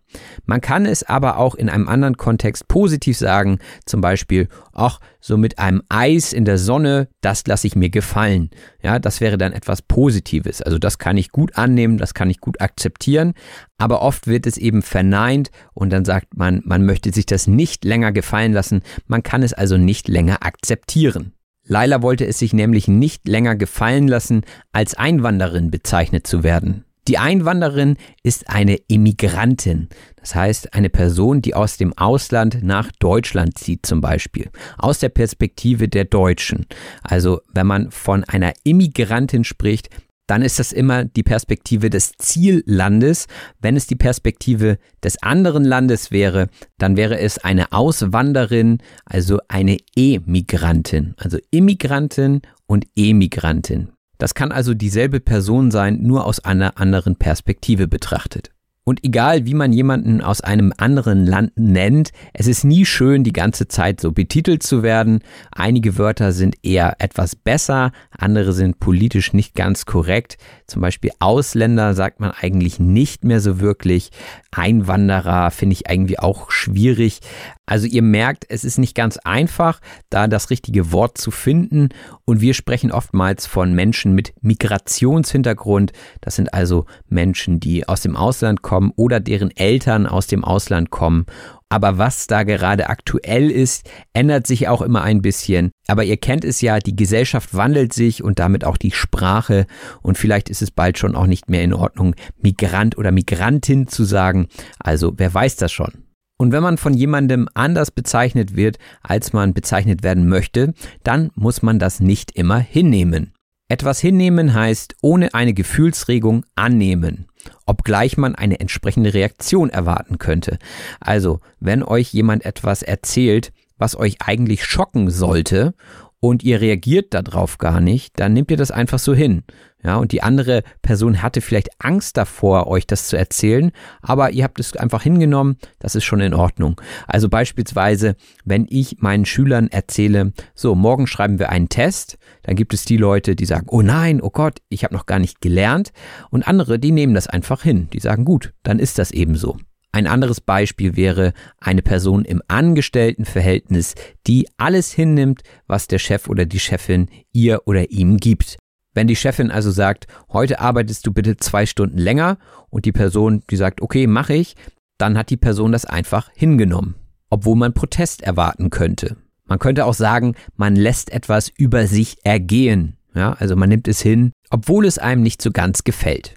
Man 0.46 0.60
kann 0.60 0.86
es 0.86 1.02
aber 1.02 1.38
auch 1.38 1.54
in 1.54 1.68
einem 1.68 1.88
anderen 1.88 2.16
Kontext 2.16 2.68
positiv 2.68 3.18
sagen, 3.18 3.58
zum 3.84 4.00
Beispiel, 4.00 4.48
ach, 4.72 5.00
so 5.20 5.36
mit 5.36 5.58
einem 5.58 5.82
Eis 5.88 6.32
in 6.32 6.44
der 6.44 6.58
Sonne, 6.58 7.08
das 7.20 7.46
lasse 7.46 7.66
ich 7.66 7.76
mir 7.76 7.90
gefallen. 7.90 8.50
Ja, 8.82 8.98
das 8.98 9.20
wäre 9.20 9.38
dann 9.38 9.52
etwas 9.52 9.82
Positives. 9.82 10.62
Also 10.62 10.78
das 10.78 10.98
kann 10.98 11.16
ich 11.16 11.30
gut 11.30 11.56
annehmen, 11.56 11.98
das 11.98 12.14
kann 12.14 12.30
ich 12.30 12.40
gut 12.40 12.60
akzeptieren, 12.60 13.34
aber 13.76 14.02
oft 14.02 14.26
wird 14.26 14.46
es 14.46 14.56
eben 14.56 14.82
verneint 14.82 15.50
und 15.74 15.90
dann 15.90 16.04
sagt 16.04 16.36
man, 16.36 16.62
man 16.64 16.84
möchte 16.84 17.12
sich 17.12 17.26
das 17.26 17.46
nicht 17.46 17.84
länger 17.84 18.12
gefallen 18.12 18.52
lassen, 18.52 18.82
man 19.06 19.22
kann 19.22 19.42
es 19.42 19.52
also 19.52 19.76
nicht 19.76 20.08
länger 20.08 20.38
akzeptieren. 20.42 21.32
Laila 21.64 22.00
wollte 22.00 22.26
es 22.26 22.38
sich 22.38 22.54
nämlich 22.54 22.88
nicht 22.88 23.28
länger 23.28 23.54
gefallen 23.54 24.08
lassen, 24.08 24.42
als 24.72 24.94
Einwanderin 24.94 25.70
bezeichnet 25.70 26.26
zu 26.26 26.42
werden. 26.42 26.84
Die 27.08 27.16
Einwanderin 27.16 27.96
ist 28.22 28.50
eine 28.50 28.76
Immigrantin, 28.86 29.88
das 30.16 30.34
heißt 30.34 30.74
eine 30.74 30.90
Person, 30.90 31.40
die 31.40 31.54
aus 31.54 31.78
dem 31.78 31.96
Ausland 31.96 32.62
nach 32.62 32.92
Deutschland 32.98 33.56
zieht 33.56 33.86
zum 33.86 34.02
Beispiel, 34.02 34.50
aus 34.76 34.98
der 34.98 35.08
Perspektive 35.08 35.88
der 35.88 36.04
Deutschen. 36.04 36.66
Also 37.02 37.40
wenn 37.50 37.66
man 37.66 37.90
von 37.90 38.24
einer 38.24 38.52
Immigrantin 38.62 39.44
spricht, 39.44 39.88
dann 40.26 40.42
ist 40.42 40.58
das 40.58 40.72
immer 40.72 41.06
die 41.06 41.22
Perspektive 41.22 41.88
des 41.88 42.12
Ziellandes. 42.18 43.26
Wenn 43.62 43.76
es 43.76 43.86
die 43.86 43.96
Perspektive 43.96 44.76
des 45.02 45.22
anderen 45.22 45.64
Landes 45.64 46.10
wäre, 46.10 46.50
dann 46.76 46.98
wäre 46.98 47.18
es 47.18 47.38
eine 47.38 47.72
Auswanderin, 47.72 48.82
also 49.06 49.38
eine 49.48 49.78
Emigrantin, 49.96 51.14
also 51.16 51.38
Immigrantin 51.50 52.42
und 52.66 52.86
Emigrantin. 52.94 53.92
Das 54.18 54.34
kann 54.34 54.52
also 54.52 54.74
dieselbe 54.74 55.20
Person 55.20 55.70
sein, 55.70 56.02
nur 56.02 56.26
aus 56.26 56.40
einer 56.40 56.78
anderen 56.78 57.16
Perspektive 57.16 57.86
betrachtet. 57.86 58.50
Und 58.88 59.04
egal, 59.04 59.44
wie 59.44 59.52
man 59.52 59.74
jemanden 59.74 60.22
aus 60.22 60.40
einem 60.40 60.72
anderen 60.78 61.26
Land 61.26 61.52
nennt, 61.56 62.08
es 62.32 62.46
ist 62.46 62.64
nie 62.64 62.86
schön, 62.86 63.22
die 63.22 63.34
ganze 63.34 63.68
Zeit 63.68 64.00
so 64.00 64.12
betitelt 64.12 64.62
zu 64.62 64.82
werden. 64.82 65.18
Einige 65.52 65.98
Wörter 65.98 66.32
sind 66.32 66.56
eher 66.62 66.96
etwas 66.98 67.36
besser, 67.36 67.92
andere 68.10 68.54
sind 68.54 68.80
politisch 68.80 69.34
nicht 69.34 69.54
ganz 69.54 69.84
korrekt. 69.84 70.38
Zum 70.66 70.80
Beispiel 70.80 71.10
Ausländer 71.18 71.92
sagt 71.92 72.18
man 72.20 72.30
eigentlich 72.30 72.80
nicht 72.80 73.24
mehr 73.24 73.40
so 73.40 73.60
wirklich. 73.60 74.08
Einwanderer 74.52 75.50
finde 75.50 75.74
ich 75.74 75.90
irgendwie 75.90 76.18
auch 76.18 76.50
schwierig. 76.50 77.20
Also 77.68 77.86
ihr 77.86 78.00
merkt, 78.00 78.46
es 78.48 78.64
ist 78.64 78.78
nicht 78.78 78.94
ganz 78.94 79.18
einfach, 79.18 79.80
da 80.08 80.26
das 80.26 80.48
richtige 80.48 80.90
Wort 80.90 81.18
zu 81.18 81.30
finden. 81.30 81.90
Und 82.24 82.40
wir 82.40 82.54
sprechen 82.54 82.90
oftmals 82.90 83.46
von 83.46 83.74
Menschen 83.74 84.14
mit 84.14 84.32
Migrationshintergrund. 84.40 85.92
Das 86.22 86.36
sind 86.36 86.54
also 86.54 86.86
Menschen, 87.08 87.60
die 87.60 87.86
aus 87.86 88.00
dem 88.00 88.16
Ausland 88.16 88.62
kommen 88.78 88.92
oder 88.94 89.18
deren 89.18 89.50
Eltern 89.56 90.06
aus 90.06 90.28
dem 90.28 90.44
Ausland 90.44 90.90
kommen. 90.90 91.26
Aber 91.68 91.98
was 91.98 92.28
da 92.28 92.44
gerade 92.44 92.88
aktuell 92.88 93.50
ist, 93.50 93.90
ändert 94.12 94.46
sich 94.46 94.68
auch 94.68 94.82
immer 94.82 95.02
ein 95.02 95.20
bisschen. 95.20 95.72
Aber 95.88 96.04
ihr 96.04 96.16
kennt 96.16 96.44
es 96.44 96.60
ja, 96.60 96.78
die 96.78 96.94
Gesellschaft 96.94 97.54
wandelt 97.54 97.92
sich 97.92 98.22
und 98.22 98.38
damit 98.38 98.64
auch 98.64 98.76
die 98.76 98.92
Sprache. 98.92 99.66
Und 100.00 100.16
vielleicht 100.16 100.48
ist 100.48 100.62
es 100.62 100.70
bald 100.70 100.96
schon 100.96 101.16
auch 101.16 101.26
nicht 101.26 101.50
mehr 101.50 101.64
in 101.64 101.74
Ordnung, 101.74 102.14
Migrant 102.40 102.96
oder 102.96 103.10
Migrantin 103.10 103.88
zu 103.88 104.04
sagen. 104.04 104.46
Also 104.78 105.14
wer 105.16 105.34
weiß 105.34 105.56
das 105.56 105.72
schon. 105.72 106.04
Und 106.38 106.52
wenn 106.52 106.62
man 106.62 106.78
von 106.78 106.94
jemandem 106.94 107.48
anders 107.54 107.90
bezeichnet 107.90 108.54
wird, 108.54 108.78
als 109.02 109.32
man 109.32 109.54
bezeichnet 109.54 110.04
werden 110.04 110.28
möchte, 110.28 110.72
dann 111.02 111.32
muss 111.34 111.62
man 111.62 111.80
das 111.80 111.98
nicht 111.98 112.30
immer 112.36 112.58
hinnehmen. 112.58 113.32
Etwas 113.70 114.00
hinnehmen 114.00 114.54
heißt 114.54 114.96
ohne 115.02 115.34
eine 115.34 115.52
Gefühlsregung 115.52 116.46
annehmen, 116.54 117.26
obgleich 117.66 118.16
man 118.16 118.34
eine 118.34 118.60
entsprechende 118.60 119.12
Reaktion 119.12 119.68
erwarten 119.68 120.16
könnte. 120.16 120.58
Also, 121.00 121.40
wenn 121.60 121.82
euch 121.82 122.12
jemand 122.14 122.46
etwas 122.46 122.82
erzählt, 122.82 123.52
was 123.76 123.94
euch 123.94 124.16
eigentlich 124.20 124.64
schocken 124.64 125.10
sollte 125.10 125.74
und 126.20 126.42
ihr 126.42 126.60
reagiert 126.60 127.14
darauf 127.14 127.58
gar 127.58 127.80
nicht, 127.80 128.18
dann 128.18 128.32
nehmt 128.32 128.50
ihr 128.50 128.56
das 128.56 128.70
einfach 128.70 128.98
so 128.98 129.14
hin. 129.14 129.44
Ja, 129.84 129.96
und 129.96 130.10
die 130.10 130.24
andere 130.24 130.64
Person 130.82 131.22
hatte 131.22 131.40
vielleicht 131.40 131.68
Angst 131.78 132.16
davor, 132.16 132.66
euch 132.66 132.84
das 132.84 133.06
zu 133.06 133.16
erzählen, 133.16 133.70
aber 134.02 134.32
ihr 134.32 134.42
habt 134.42 134.58
es 134.58 134.76
einfach 134.76 135.04
hingenommen, 135.04 135.56
das 135.78 135.94
ist 135.94 136.02
schon 136.02 136.20
in 136.20 136.34
Ordnung. 136.34 136.80
Also 137.06 137.28
beispielsweise, 137.28 138.16
wenn 138.44 138.66
ich 138.68 138.96
meinen 138.98 139.24
Schülern 139.24 139.68
erzähle, 139.68 140.32
so, 140.52 140.74
morgen 140.74 141.06
schreiben 141.06 141.38
wir 141.38 141.50
einen 141.50 141.68
Test, 141.68 142.18
dann 142.42 142.56
gibt 142.56 142.74
es 142.74 142.84
die 142.86 142.96
Leute, 142.96 143.36
die 143.36 143.46
sagen, 143.46 143.66
oh 143.70 143.82
nein, 143.82 144.20
oh 144.20 144.30
Gott, 144.30 144.58
ich 144.68 144.82
habe 144.82 144.94
noch 144.94 145.06
gar 145.06 145.20
nicht 145.20 145.40
gelernt, 145.40 145.92
und 146.30 146.48
andere, 146.48 146.80
die 146.80 146.90
nehmen 146.90 147.14
das 147.14 147.28
einfach 147.28 147.62
hin, 147.62 147.88
die 147.92 148.00
sagen, 148.00 148.24
gut, 148.24 148.52
dann 148.64 148.80
ist 148.80 148.98
das 148.98 149.12
eben 149.12 149.36
so. 149.36 149.58
Ein 149.92 150.06
anderes 150.06 150.40
Beispiel 150.40 150.96
wäre 150.96 151.32
eine 151.58 151.82
Person 151.82 152.24
im 152.24 152.42
Angestelltenverhältnis, 152.46 153.94
die 154.26 154.46
alles 154.56 154.92
hinnimmt, 154.92 155.42
was 155.66 155.88
der 155.88 155.98
Chef 155.98 156.28
oder 156.28 156.44
die 156.44 156.60
Chefin 156.60 157.08
ihr 157.32 157.62
oder 157.66 157.90
ihm 157.90 158.18
gibt. 158.18 158.58
Wenn 158.94 159.06
die 159.06 159.16
Chefin 159.16 159.50
also 159.50 159.70
sagt, 159.70 160.06
heute 160.30 160.60
arbeitest 160.60 161.06
du 161.06 161.12
bitte 161.12 161.36
zwei 161.36 161.66
Stunden 161.66 161.98
länger 161.98 162.38
und 162.68 162.84
die 162.84 162.92
Person, 162.92 163.42
die 163.50 163.56
sagt, 163.56 163.80
okay, 163.80 164.06
mache 164.06 164.34
ich, 164.34 164.56
dann 164.98 165.16
hat 165.16 165.30
die 165.30 165.36
Person 165.36 165.72
das 165.72 165.84
einfach 165.84 166.30
hingenommen, 166.34 166.96
obwohl 167.30 167.56
man 167.56 167.74
Protest 167.74 168.22
erwarten 168.22 168.70
könnte. 168.70 169.16
Man 169.46 169.58
könnte 169.58 169.86
auch 169.86 169.94
sagen, 169.94 170.34
man 170.56 170.76
lässt 170.76 171.10
etwas 171.10 171.48
über 171.48 171.86
sich 171.86 172.18
ergehen. 172.24 172.96
Ja, 173.14 173.32
also 173.32 173.56
man 173.56 173.70
nimmt 173.70 173.88
es 173.88 174.02
hin, 174.02 174.32
obwohl 174.50 174.84
es 174.84 174.98
einem 174.98 175.22
nicht 175.22 175.40
so 175.40 175.50
ganz 175.50 175.82
gefällt. 175.84 176.34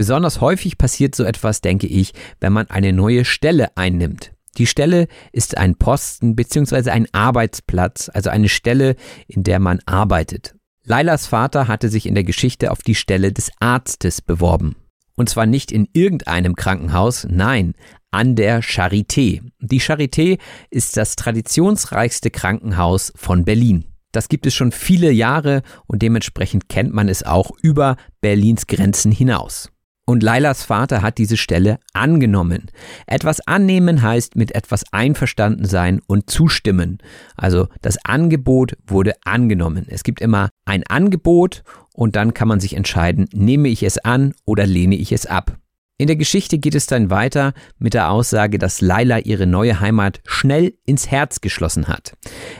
Besonders 0.00 0.40
häufig 0.40 0.78
passiert 0.78 1.14
so 1.14 1.24
etwas, 1.24 1.60
denke 1.60 1.86
ich, 1.86 2.14
wenn 2.40 2.54
man 2.54 2.70
eine 2.70 2.94
neue 2.94 3.26
Stelle 3.26 3.76
einnimmt. 3.76 4.32
Die 4.56 4.66
Stelle 4.66 5.08
ist 5.30 5.58
ein 5.58 5.74
Posten 5.74 6.34
bzw. 6.34 6.88
ein 6.88 7.06
Arbeitsplatz, 7.12 8.10
also 8.14 8.30
eine 8.30 8.48
Stelle, 8.48 8.96
in 9.28 9.44
der 9.44 9.58
man 9.58 9.80
arbeitet. 9.84 10.54
Lailas 10.84 11.26
Vater 11.26 11.68
hatte 11.68 11.90
sich 11.90 12.06
in 12.06 12.14
der 12.14 12.24
Geschichte 12.24 12.70
auf 12.70 12.78
die 12.78 12.94
Stelle 12.94 13.30
des 13.30 13.50
Arztes 13.60 14.22
beworben. 14.22 14.74
Und 15.16 15.28
zwar 15.28 15.44
nicht 15.44 15.70
in 15.70 15.86
irgendeinem 15.92 16.56
Krankenhaus, 16.56 17.26
nein, 17.28 17.74
an 18.10 18.36
der 18.36 18.62
Charité. 18.62 19.42
Die 19.60 19.82
Charité 19.82 20.38
ist 20.70 20.96
das 20.96 21.14
traditionsreichste 21.14 22.30
Krankenhaus 22.30 23.12
von 23.16 23.44
Berlin. 23.44 23.84
Das 24.12 24.30
gibt 24.30 24.46
es 24.46 24.54
schon 24.54 24.72
viele 24.72 25.10
Jahre 25.10 25.60
und 25.86 26.00
dementsprechend 26.00 26.70
kennt 26.70 26.94
man 26.94 27.10
es 27.10 27.22
auch 27.22 27.50
über 27.60 27.98
Berlins 28.22 28.66
Grenzen 28.66 29.12
hinaus. 29.12 29.70
Und 30.10 30.24
Lailas 30.24 30.64
Vater 30.64 31.02
hat 31.02 31.18
diese 31.18 31.36
Stelle 31.36 31.78
angenommen. 31.92 32.72
Etwas 33.06 33.46
annehmen 33.46 34.02
heißt 34.02 34.34
mit 34.34 34.56
etwas 34.56 34.82
einverstanden 34.90 35.66
sein 35.66 36.00
und 36.04 36.28
zustimmen. 36.28 36.98
Also 37.36 37.68
das 37.80 37.96
Angebot 38.04 38.76
wurde 38.88 39.12
angenommen. 39.24 39.86
Es 39.88 40.02
gibt 40.02 40.20
immer 40.20 40.48
ein 40.64 40.82
Angebot 40.82 41.62
und 41.94 42.16
dann 42.16 42.34
kann 42.34 42.48
man 42.48 42.58
sich 42.58 42.74
entscheiden, 42.74 43.28
nehme 43.32 43.68
ich 43.68 43.84
es 43.84 43.98
an 43.98 44.34
oder 44.44 44.66
lehne 44.66 44.96
ich 44.96 45.12
es 45.12 45.26
ab. 45.26 45.58
In 45.96 46.08
der 46.08 46.16
Geschichte 46.16 46.58
geht 46.58 46.74
es 46.74 46.86
dann 46.86 47.10
weiter 47.10 47.52
mit 47.78 47.94
der 47.94 48.10
Aussage, 48.10 48.58
dass 48.58 48.80
Laila 48.80 49.20
ihre 49.20 49.46
neue 49.46 49.78
Heimat 49.78 50.22
schnell 50.26 50.74
ins 50.86 51.08
Herz 51.08 51.40
geschlossen 51.40 51.86
hat. 51.86 52.14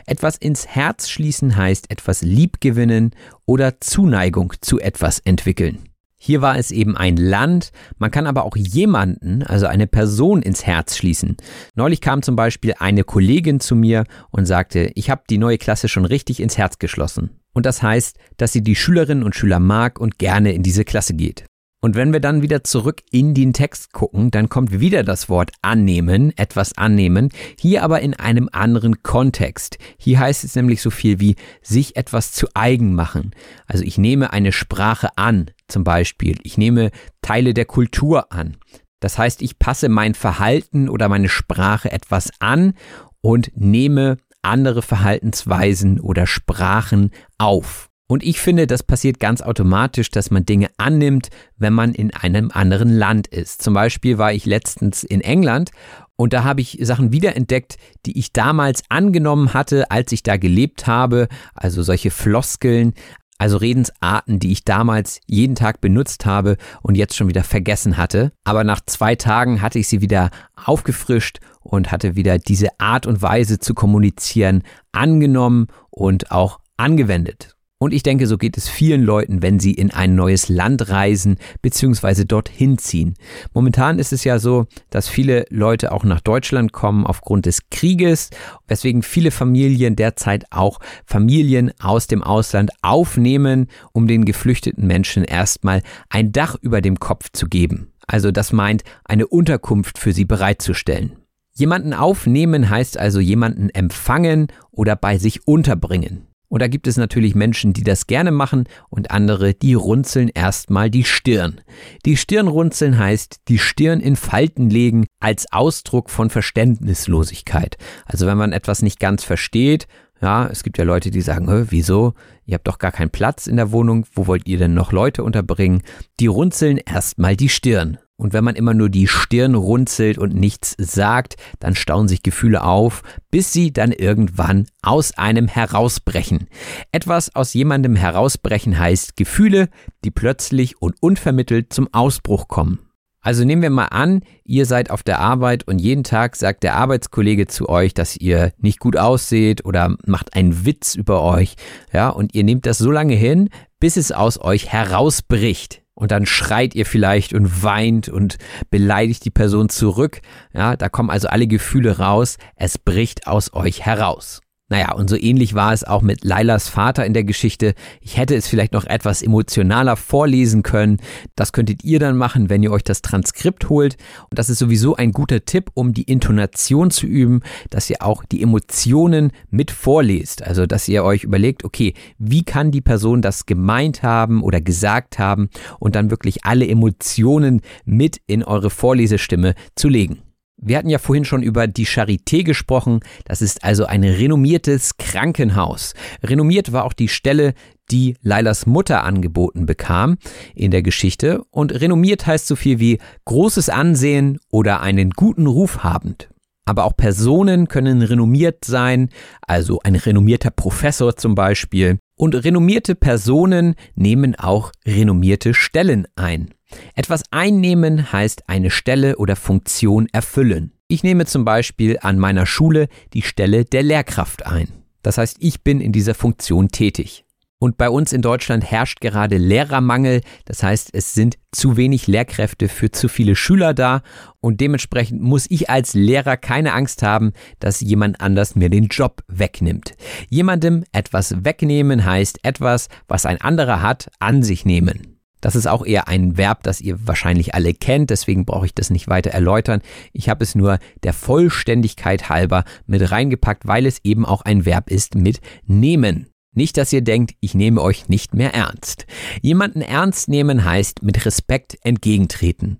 Etwas 0.06 0.36
ins 0.36 0.68
Herz 0.68 1.08
schließen 1.08 1.56
heißt 1.56 1.90
etwas 1.90 2.22
liebgewinnen 2.22 3.10
oder 3.44 3.80
Zuneigung 3.80 4.52
zu 4.60 4.78
etwas 4.78 5.18
entwickeln. 5.18 5.89
Hier 6.22 6.42
war 6.42 6.58
es 6.58 6.70
eben 6.70 6.98
ein 6.98 7.16
Land, 7.16 7.72
man 7.96 8.10
kann 8.10 8.26
aber 8.26 8.44
auch 8.44 8.54
jemanden, 8.54 9.42
also 9.42 9.64
eine 9.66 9.86
Person 9.86 10.42
ins 10.42 10.66
Herz 10.66 10.98
schließen. 10.98 11.38
Neulich 11.74 12.02
kam 12.02 12.20
zum 12.20 12.36
Beispiel 12.36 12.74
eine 12.78 13.04
Kollegin 13.04 13.58
zu 13.58 13.74
mir 13.74 14.04
und 14.30 14.44
sagte, 14.44 14.92
ich 14.96 15.08
habe 15.08 15.22
die 15.30 15.38
neue 15.38 15.56
Klasse 15.56 15.88
schon 15.88 16.04
richtig 16.04 16.40
ins 16.40 16.58
Herz 16.58 16.78
geschlossen. 16.78 17.40
Und 17.54 17.64
das 17.64 17.82
heißt, 17.82 18.18
dass 18.36 18.52
sie 18.52 18.62
die 18.62 18.76
Schülerinnen 18.76 19.24
und 19.24 19.34
Schüler 19.34 19.60
mag 19.60 19.98
und 19.98 20.18
gerne 20.18 20.52
in 20.52 20.62
diese 20.62 20.84
Klasse 20.84 21.14
geht. 21.14 21.46
Und 21.82 21.94
wenn 21.94 22.12
wir 22.12 22.20
dann 22.20 22.42
wieder 22.42 22.62
zurück 22.62 23.00
in 23.10 23.32
den 23.32 23.54
Text 23.54 23.94
gucken, 23.94 24.30
dann 24.30 24.50
kommt 24.50 24.78
wieder 24.78 25.02
das 25.02 25.30
Wort 25.30 25.50
annehmen, 25.62 26.36
etwas 26.36 26.76
annehmen, 26.76 27.30
hier 27.58 27.82
aber 27.82 28.02
in 28.02 28.12
einem 28.12 28.50
anderen 28.52 29.02
Kontext. 29.02 29.78
Hier 29.96 30.18
heißt 30.18 30.44
es 30.44 30.54
nämlich 30.54 30.82
so 30.82 30.90
viel 30.90 31.20
wie 31.20 31.36
sich 31.62 31.96
etwas 31.96 32.32
zu 32.32 32.48
eigen 32.52 32.94
machen. 32.94 33.30
Also 33.66 33.82
ich 33.82 33.96
nehme 33.96 34.30
eine 34.34 34.52
Sprache 34.52 35.16
an, 35.16 35.50
zum 35.70 35.84
Beispiel. 35.84 36.38
Ich 36.42 36.58
nehme 36.58 36.90
Teile 37.22 37.54
der 37.54 37.64
Kultur 37.64 38.32
an. 38.32 38.56
Das 39.00 39.16
heißt, 39.18 39.40
ich 39.42 39.58
passe 39.58 39.88
mein 39.88 40.14
Verhalten 40.14 40.88
oder 40.88 41.08
meine 41.08 41.28
Sprache 41.28 41.90
etwas 41.90 42.30
an 42.38 42.74
und 43.22 43.50
nehme 43.54 44.18
andere 44.42 44.82
Verhaltensweisen 44.82 46.00
oder 46.00 46.26
Sprachen 46.26 47.10
auf. 47.38 47.88
Und 48.06 48.24
ich 48.24 48.40
finde, 48.40 48.66
das 48.66 48.82
passiert 48.82 49.20
ganz 49.20 49.40
automatisch, 49.40 50.10
dass 50.10 50.32
man 50.32 50.44
Dinge 50.44 50.68
annimmt, 50.78 51.28
wenn 51.56 51.72
man 51.72 51.94
in 51.94 52.12
einem 52.12 52.50
anderen 52.52 52.90
Land 52.90 53.28
ist. 53.28 53.62
Zum 53.62 53.72
Beispiel 53.72 54.18
war 54.18 54.32
ich 54.32 54.46
letztens 54.46 55.04
in 55.04 55.20
England 55.20 55.70
und 56.16 56.32
da 56.32 56.44
habe 56.44 56.60
ich 56.60 56.76
Sachen 56.82 57.12
wiederentdeckt, 57.12 57.76
die 58.04 58.18
ich 58.18 58.32
damals 58.32 58.82
angenommen 58.88 59.54
hatte, 59.54 59.90
als 59.90 60.10
ich 60.12 60.22
da 60.22 60.36
gelebt 60.36 60.86
habe. 60.86 61.28
Also 61.54 61.82
solche 61.82 62.10
Floskeln, 62.10 62.94
also 63.40 63.56
Redensarten, 63.56 64.38
die 64.38 64.52
ich 64.52 64.64
damals 64.64 65.22
jeden 65.26 65.54
Tag 65.54 65.80
benutzt 65.80 66.26
habe 66.26 66.58
und 66.82 66.96
jetzt 66.96 67.16
schon 67.16 67.28
wieder 67.28 67.42
vergessen 67.42 67.96
hatte. 67.96 68.32
Aber 68.44 68.64
nach 68.64 68.82
zwei 68.84 69.14
Tagen 69.14 69.62
hatte 69.62 69.78
ich 69.78 69.88
sie 69.88 70.02
wieder 70.02 70.30
aufgefrischt 70.62 71.38
und 71.60 71.90
hatte 71.90 72.16
wieder 72.16 72.38
diese 72.38 72.68
Art 72.78 73.06
und 73.06 73.22
Weise 73.22 73.58
zu 73.58 73.72
kommunizieren 73.72 74.62
angenommen 74.92 75.68
und 75.88 76.30
auch 76.30 76.60
angewendet. 76.76 77.56
Und 77.82 77.94
ich 77.94 78.02
denke, 78.02 78.26
so 78.26 78.36
geht 78.36 78.58
es 78.58 78.68
vielen 78.68 79.02
Leuten, 79.02 79.40
wenn 79.40 79.58
sie 79.58 79.72
in 79.72 79.90
ein 79.90 80.14
neues 80.14 80.50
Land 80.50 80.90
reisen 80.90 81.38
bzw. 81.62 82.26
dorthin 82.26 82.76
ziehen. 82.76 83.14
Momentan 83.54 83.98
ist 83.98 84.12
es 84.12 84.22
ja 84.22 84.38
so, 84.38 84.66
dass 84.90 85.08
viele 85.08 85.46
Leute 85.48 85.90
auch 85.90 86.04
nach 86.04 86.20
Deutschland 86.20 86.74
kommen 86.74 87.06
aufgrund 87.06 87.46
des 87.46 87.70
Krieges, 87.70 88.28
weswegen 88.68 89.02
viele 89.02 89.30
Familien 89.30 89.96
derzeit 89.96 90.44
auch 90.50 90.78
Familien 91.06 91.72
aus 91.80 92.06
dem 92.06 92.22
Ausland 92.22 92.70
aufnehmen, 92.82 93.68
um 93.92 94.06
den 94.06 94.26
geflüchteten 94.26 94.86
Menschen 94.86 95.24
erstmal 95.24 95.80
ein 96.10 96.32
Dach 96.32 96.56
über 96.60 96.82
dem 96.82 97.00
Kopf 97.00 97.30
zu 97.32 97.48
geben. 97.48 97.94
Also 98.06 98.30
das 98.30 98.52
meint, 98.52 98.82
eine 99.06 99.26
Unterkunft 99.26 99.96
für 99.96 100.12
sie 100.12 100.26
bereitzustellen. 100.26 101.16
Jemanden 101.54 101.94
aufnehmen 101.94 102.68
heißt 102.68 102.98
also 102.98 103.20
jemanden 103.20 103.70
empfangen 103.70 104.48
oder 104.70 104.96
bei 104.96 105.16
sich 105.16 105.48
unterbringen. 105.48 106.26
Und 106.50 106.60
da 106.60 106.68
gibt 106.68 106.88
es 106.88 106.96
natürlich 106.96 107.36
Menschen, 107.36 107.72
die 107.72 107.84
das 107.84 108.08
gerne 108.08 108.32
machen 108.32 108.64
und 108.88 109.12
andere, 109.12 109.54
die 109.54 109.74
runzeln 109.74 110.28
erstmal 110.28 110.90
die 110.90 111.04
Stirn. 111.04 111.60
Die 112.04 112.16
Stirn 112.16 112.48
runzeln 112.48 112.98
heißt, 112.98 113.42
die 113.46 113.58
Stirn 113.58 114.00
in 114.00 114.16
Falten 114.16 114.68
legen 114.68 115.06
als 115.20 115.50
Ausdruck 115.52 116.10
von 116.10 116.28
Verständnislosigkeit. 116.28 117.76
Also 118.04 118.26
wenn 118.26 118.36
man 118.36 118.52
etwas 118.52 118.82
nicht 118.82 118.98
ganz 118.98 119.22
versteht, 119.22 119.86
ja, 120.20 120.48
es 120.48 120.64
gibt 120.64 120.76
ja 120.76 120.84
Leute, 120.84 121.12
die 121.12 121.22
sagen, 121.22 121.46
wieso? 121.70 122.14
Ihr 122.44 122.54
habt 122.54 122.66
doch 122.66 122.78
gar 122.78 122.92
keinen 122.92 123.10
Platz 123.10 123.46
in 123.46 123.56
der 123.56 123.70
Wohnung, 123.70 124.04
wo 124.12 124.26
wollt 124.26 124.48
ihr 124.48 124.58
denn 124.58 124.74
noch 124.74 124.90
Leute 124.90 125.22
unterbringen? 125.22 125.82
Die 126.18 126.26
runzeln 126.26 126.78
erstmal 126.78 127.36
die 127.36 127.48
Stirn. 127.48 127.98
Und 128.20 128.34
wenn 128.34 128.44
man 128.44 128.54
immer 128.54 128.74
nur 128.74 128.90
die 128.90 129.08
Stirn 129.08 129.54
runzelt 129.54 130.18
und 130.18 130.34
nichts 130.34 130.76
sagt, 130.78 131.36
dann 131.58 131.74
stauen 131.74 132.06
sich 132.06 132.22
Gefühle 132.22 132.62
auf, 132.62 133.02
bis 133.30 133.52
sie 133.52 133.72
dann 133.72 133.92
irgendwann 133.92 134.66
aus 134.82 135.16
einem 135.16 135.48
herausbrechen. 135.48 136.46
Etwas 136.92 137.34
aus 137.34 137.54
jemandem 137.54 137.96
herausbrechen 137.96 138.78
heißt 138.78 139.16
Gefühle, 139.16 139.70
die 140.04 140.10
plötzlich 140.10 140.82
und 140.82 140.96
unvermittelt 141.00 141.72
zum 141.72 141.88
Ausbruch 141.92 142.46
kommen. 142.46 142.80
Also 143.22 143.44
nehmen 143.44 143.62
wir 143.62 143.70
mal 143.70 143.86
an, 143.86 144.20
ihr 144.44 144.66
seid 144.66 144.90
auf 144.90 145.02
der 145.02 145.18
Arbeit 145.18 145.66
und 145.66 145.78
jeden 145.78 146.04
Tag 146.04 146.36
sagt 146.36 146.62
der 146.62 146.74
Arbeitskollege 146.76 147.46
zu 147.46 147.68
euch, 147.70 147.94
dass 147.94 148.16
ihr 148.16 148.52
nicht 148.58 148.80
gut 148.80 148.96
ausseht 148.96 149.64
oder 149.64 149.96
macht 150.04 150.34
einen 150.34 150.66
Witz 150.66 150.94
über 150.94 151.22
euch, 151.22 151.56
ja, 151.92 152.10
und 152.10 152.34
ihr 152.34 152.44
nehmt 152.44 152.66
das 152.66 152.78
so 152.78 152.90
lange 152.90 153.14
hin, 153.14 153.48
bis 153.78 153.96
es 153.96 154.12
aus 154.12 154.38
euch 154.40 154.72
herausbricht 154.72 155.79
und 156.00 156.10
dann 156.10 156.26
schreit 156.26 156.74
ihr 156.74 156.86
vielleicht 156.86 157.34
und 157.34 157.62
weint 157.62 158.08
und 158.08 158.38
beleidigt 158.70 159.24
die 159.24 159.30
Person 159.30 159.68
zurück. 159.68 160.20
Ja, 160.52 160.76
da 160.76 160.88
kommen 160.88 161.10
also 161.10 161.28
alle 161.28 161.46
Gefühle 161.46 161.98
raus. 161.98 162.38
Es 162.56 162.78
bricht 162.78 163.26
aus 163.26 163.52
euch 163.52 163.84
heraus. 163.84 164.40
Naja, 164.70 164.92
und 164.92 165.10
so 165.10 165.16
ähnlich 165.16 165.54
war 165.54 165.72
es 165.72 165.82
auch 165.82 166.00
mit 166.00 166.24
Lailas 166.24 166.68
Vater 166.68 167.04
in 167.04 167.12
der 167.12 167.24
Geschichte. 167.24 167.74
Ich 168.00 168.16
hätte 168.16 168.36
es 168.36 168.46
vielleicht 168.46 168.72
noch 168.72 168.86
etwas 168.86 169.20
emotionaler 169.20 169.96
vorlesen 169.96 170.62
können. 170.62 170.98
Das 171.34 171.52
könntet 171.52 171.82
ihr 171.82 171.98
dann 171.98 172.16
machen, 172.16 172.48
wenn 172.48 172.62
ihr 172.62 172.70
euch 172.70 172.84
das 172.84 173.02
Transkript 173.02 173.68
holt. 173.68 173.96
Und 174.30 174.38
das 174.38 174.48
ist 174.48 174.60
sowieso 174.60 174.94
ein 174.94 175.10
guter 175.10 175.44
Tipp, 175.44 175.72
um 175.74 175.92
die 175.92 176.04
Intonation 176.04 176.92
zu 176.92 177.08
üben, 177.08 177.40
dass 177.70 177.90
ihr 177.90 177.96
auch 178.00 178.24
die 178.24 178.42
Emotionen 178.42 179.32
mit 179.50 179.72
vorlest. 179.72 180.44
Also, 180.46 180.66
dass 180.66 180.86
ihr 180.86 181.02
euch 181.02 181.24
überlegt, 181.24 181.64
okay, 181.64 181.94
wie 182.18 182.44
kann 182.44 182.70
die 182.70 182.80
Person 182.80 183.22
das 183.22 183.46
gemeint 183.46 184.04
haben 184.04 184.40
oder 184.40 184.60
gesagt 184.60 185.18
haben 185.18 185.50
und 185.80 185.96
dann 185.96 186.10
wirklich 186.10 186.44
alle 186.44 186.68
Emotionen 186.68 187.60
mit 187.84 188.20
in 188.28 188.44
eure 188.44 188.70
Vorlesestimme 188.70 189.56
zu 189.74 189.88
legen. 189.88 190.29
Wir 190.62 190.76
hatten 190.76 190.90
ja 190.90 190.98
vorhin 190.98 191.24
schon 191.24 191.42
über 191.42 191.66
die 191.66 191.86
Charité 191.86 192.44
gesprochen. 192.44 193.00
Das 193.24 193.40
ist 193.40 193.64
also 193.64 193.86
ein 193.86 194.04
renommiertes 194.04 194.96
Krankenhaus. 194.98 195.94
Renommiert 196.22 196.72
war 196.72 196.84
auch 196.84 196.92
die 196.92 197.08
Stelle, 197.08 197.54
die 197.90 198.16
Lailas 198.22 198.66
Mutter 198.66 199.04
angeboten 199.04 199.66
bekam 199.66 200.18
in 200.54 200.70
der 200.70 200.82
Geschichte. 200.82 201.42
Und 201.50 201.80
renommiert 201.80 202.26
heißt 202.26 202.46
so 202.46 202.56
viel 202.56 202.78
wie 202.78 202.98
großes 203.24 203.70
Ansehen 203.70 204.38
oder 204.50 204.80
einen 204.82 205.10
guten 205.10 205.46
Ruf 205.46 205.82
habend. 205.82 206.28
Aber 206.66 206.84
auch 206.84 206.96
Personen 206.96 207.66
können 207.66 208.02
renommiert 208.02 208.64
sein, 208.64 209.08
also 209.46 209.80
ein 209.82 209.96
renommierter 209.96 210.50
Professor 210.50 211.16
zum 211.16 211.34
Beispiel. 211.34 211.98
Und 212.16 212.34
renommierte 212.34 212.94
Personen 212.94 213.74
nehmen 213.94 214.34
auch 214.36 214.72
renommierte 214.86 215.54
Stellen 215.54 216.06
ein. 216.16 216.50
Etwas 216.94 217.22
einnehmen 217.30 218.12
heißt 218.12 218.48
eine 218.48 218.70
Stelle 218.70 219.16
oder 219.16 219.36
Funktion 219.36 220.08
erfüllen. 220.12 220.72
Ich 220.88 221.02
nehme 221.02 221.26
zum 221.26 221.44
Beispiel 221.44 221.98
an 222.00 222.18
meiner 222.18 222.46
Schule 222.46 222.88
die 223.12 223.22
Stelle 223.22 223.64
der 223.64 223.82
Lehrkraft 223.82 224.46
ein. 224.46 224.68
Das 225.02 225.18
heißt, 225.18 225.36
ich 225.40 225.62
bin 225.62 225.80
in 225.80 225.92
dieser 225.92 226.14
Funktion 226.14 226.68
tätig. 226.68 227.24
Und 227.62 227.76
bei 227.76 227.90
uns 227.90 228.14
in 228.14 228.22
Deutschland 228.22 228.64
herrscht 228.64 229.02
gerade 229.02 229.36
Lehrermangel. 229.36 230.22
Das 230.46 230.62
heißt, 230.62 230.90
es 230.94 231.12
sind 231.12 231.36
zu 231.52 231.76
wenig 231.76 232.06
Lehrkräfte 232.06 232.68
für 232.68 232.90
zu 232.90 233.06
viele 233.06 233.36
Schüler 233.36 233.74
da. 233.74 234.00
Und 234.40 234.62
dementsprechend 234.62 235.20
muss 235.20 235.44
ich 235.50 235.68
als 235.68 235.92
Lehrer 235.92 236.38
keine 236.38 236.72
Angst 236.72 237.02
haben, 237.02 237.34
dass 237.58 237.82
jemand 237.82 238.22
anders 238.22 238.54
mir 238.56 238.70
den 238.70 238.86
Job 238.86 239.22
wegnimmt. 239.28 239.92
Jemandem 240.30 240.84
etwas 240.92 241.44
wegnehmen 241.44 242.06
heißt 242.06 242.40
etwas, 242.44 242.88
was 243.08 243.26
ein 243.26 243.40
anderer 243.42 243.82
hat, 243.82 244.10
an 244.20 244.42
sich 244.42 244.64
nehmen. 244.64 245.09
Das 245.40 245.56
ist 245.56 245.66
auch 245.66 245.84
eher 245.84 246.08
ein 246.08 246.36
Verb, 246.36 246.62
das 246.62 246.80
ihr 246.80 247.06
wahrscheinlich 247.06 247.54
alle 247.54 247.74
kennt, 247.74 248.10
deswegen 248.10 248.44
brauche 248.44 248.66
ich 248.66 248.74
das 248.74 248.90
nicht 248.90 249.08
weiter 249.08 249.30
erläutern. 249.30 249.80
Ich 250.12 250.28
habe 250.28 250.44
es 250.44 250.54
nur 250.54 250.78
der 251.02 251.12
Vollständigkeit 251.12 252.28
halber 252.28 252.64
mit 252.86 253.10
reingepackt, 253.10 253.66
weil 253.66 253.86
es 253.86 254.00
eben 254.04 254.26
auch 254.26 254.42
ein 254.42 254.64
Verb 254.64 254.90
ist 254.90 255.14
mit 255.14 255.40
nehmen. 255.66 256.26
Nicht, 256.52 256.76
dass 256.76 256.92
ihr 256.92 257.02
denkt, 257.02 257.34
ich 257.40 257.54
nehme 257.54 257.80
euch 257.80 258.08
nicht 258.08 258.34
mehr 258.34 258.54
ernst. 258.54 259.06
Jemanden 259.40 259.82
ernst 259.82 260.28
nehmen 260.28 260.64
heißt 260.64 261.02
mit 261.02 261.24
Respekt 261.24 261.78
entgegentreten. 261.82 262.78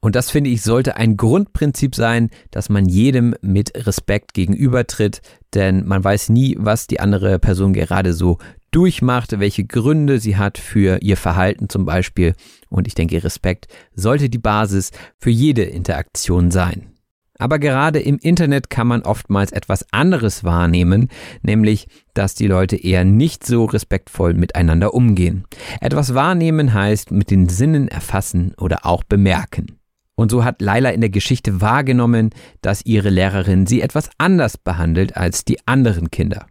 Und 0.00 0.14
das 0.14 0.30
finde 0.30 0.50
ich 0.50 0.62
sollte 0.62 0.96
ein 0.96 1.16
Grundprinzip 1.16 1.94
sein, 1.94 2.30
dass 2.50 2.68
man 2.68 2.86
jedem 2.86 3.34
mit 3.40 3.86
Respekt 3.86 4.34
gegenübertritt, 4.34 5.20
denn 5.56 5.86
man 5.86 6.04
weiß 6.04 6.28
nie, 6.28 6.56
was 6.58 6.86
die 6.86 7.00
andere 7.00 7.38
Person 7.38 7.72
gerade 7.72 8.12
so 8.12 8.38
durchmacht, 8.70 9.40
welche 9.40 9.64
Gründe 9.64 10.20
sie 10.20 10.36
hat 10.36 10.58
für 10.58 11.02
ihr 11.02 11.16
Verhalten 11.16 11.68
zum 11.68 11.86
Beispiel. 11.86 12.34
Und 12.68 12.86
ich 12.86 12.94
denke, 12.94 13.24
Respekt 13.24 13.66
sollte 13.94 14.28
die 14.28 14.38
Basis 14.38 14.90
für 15.18 15.30
jede 15.30 15.62
Interaktion 15.62 16.50
sein. 16.50 16.92
Aber 17.38 17.58
gerade 17.58 18.00
im 18.00 18.18
Internet 18.18 18.70
kann 18.70 18.86
man 18.86 19.02
oftmals 19.02 19.52
etwas 19.52 19.86
anderes 19.92 20.44
wahrnehmen, 20.44 21.08
nämlich, 21.42 21.86
dass 22.14 22.34
die 22.34 22.46
Leute 22.46 22.76
eher 22.76 23.04
nicht 23.04 23.44
so 23.44 23.64
respektvoll 23.64 24.34
miteinander 24.34 24.94
umgehen. 24.94 25.44
Etwas 25.80 26.14
wahrnehmen 26.14 26.72
heißt 26.72 27.10
mit 27.10 27.30
den 27.30 27.48
Sinnen 27.48 27.88
erfassen 27.88 28.54
oder 28.58 28.86
auch 28.86 29.04
bemerken. 29.04 29.75
Und 30.16 30.30
so 30.30 30.44
hat 30.44 30.62
Laila 30.62 30.90
in 30.90 31.02
der 31.02 31.10
Geschichte 31.10 31.60
wahrgenommen, 31.60 32.30
dass 32.62 32.84
ihre 32.84 33.10
Lehrerin 33.10 33.66
sie 33.66 33.82
etwas 33.82 34.10
anders 34.18 34.56
behandelt 34.56 35.16
als 35.16 35.44
die 35.44 35.58
anderen 35.66 36.10
Kinder. 36.10 36.46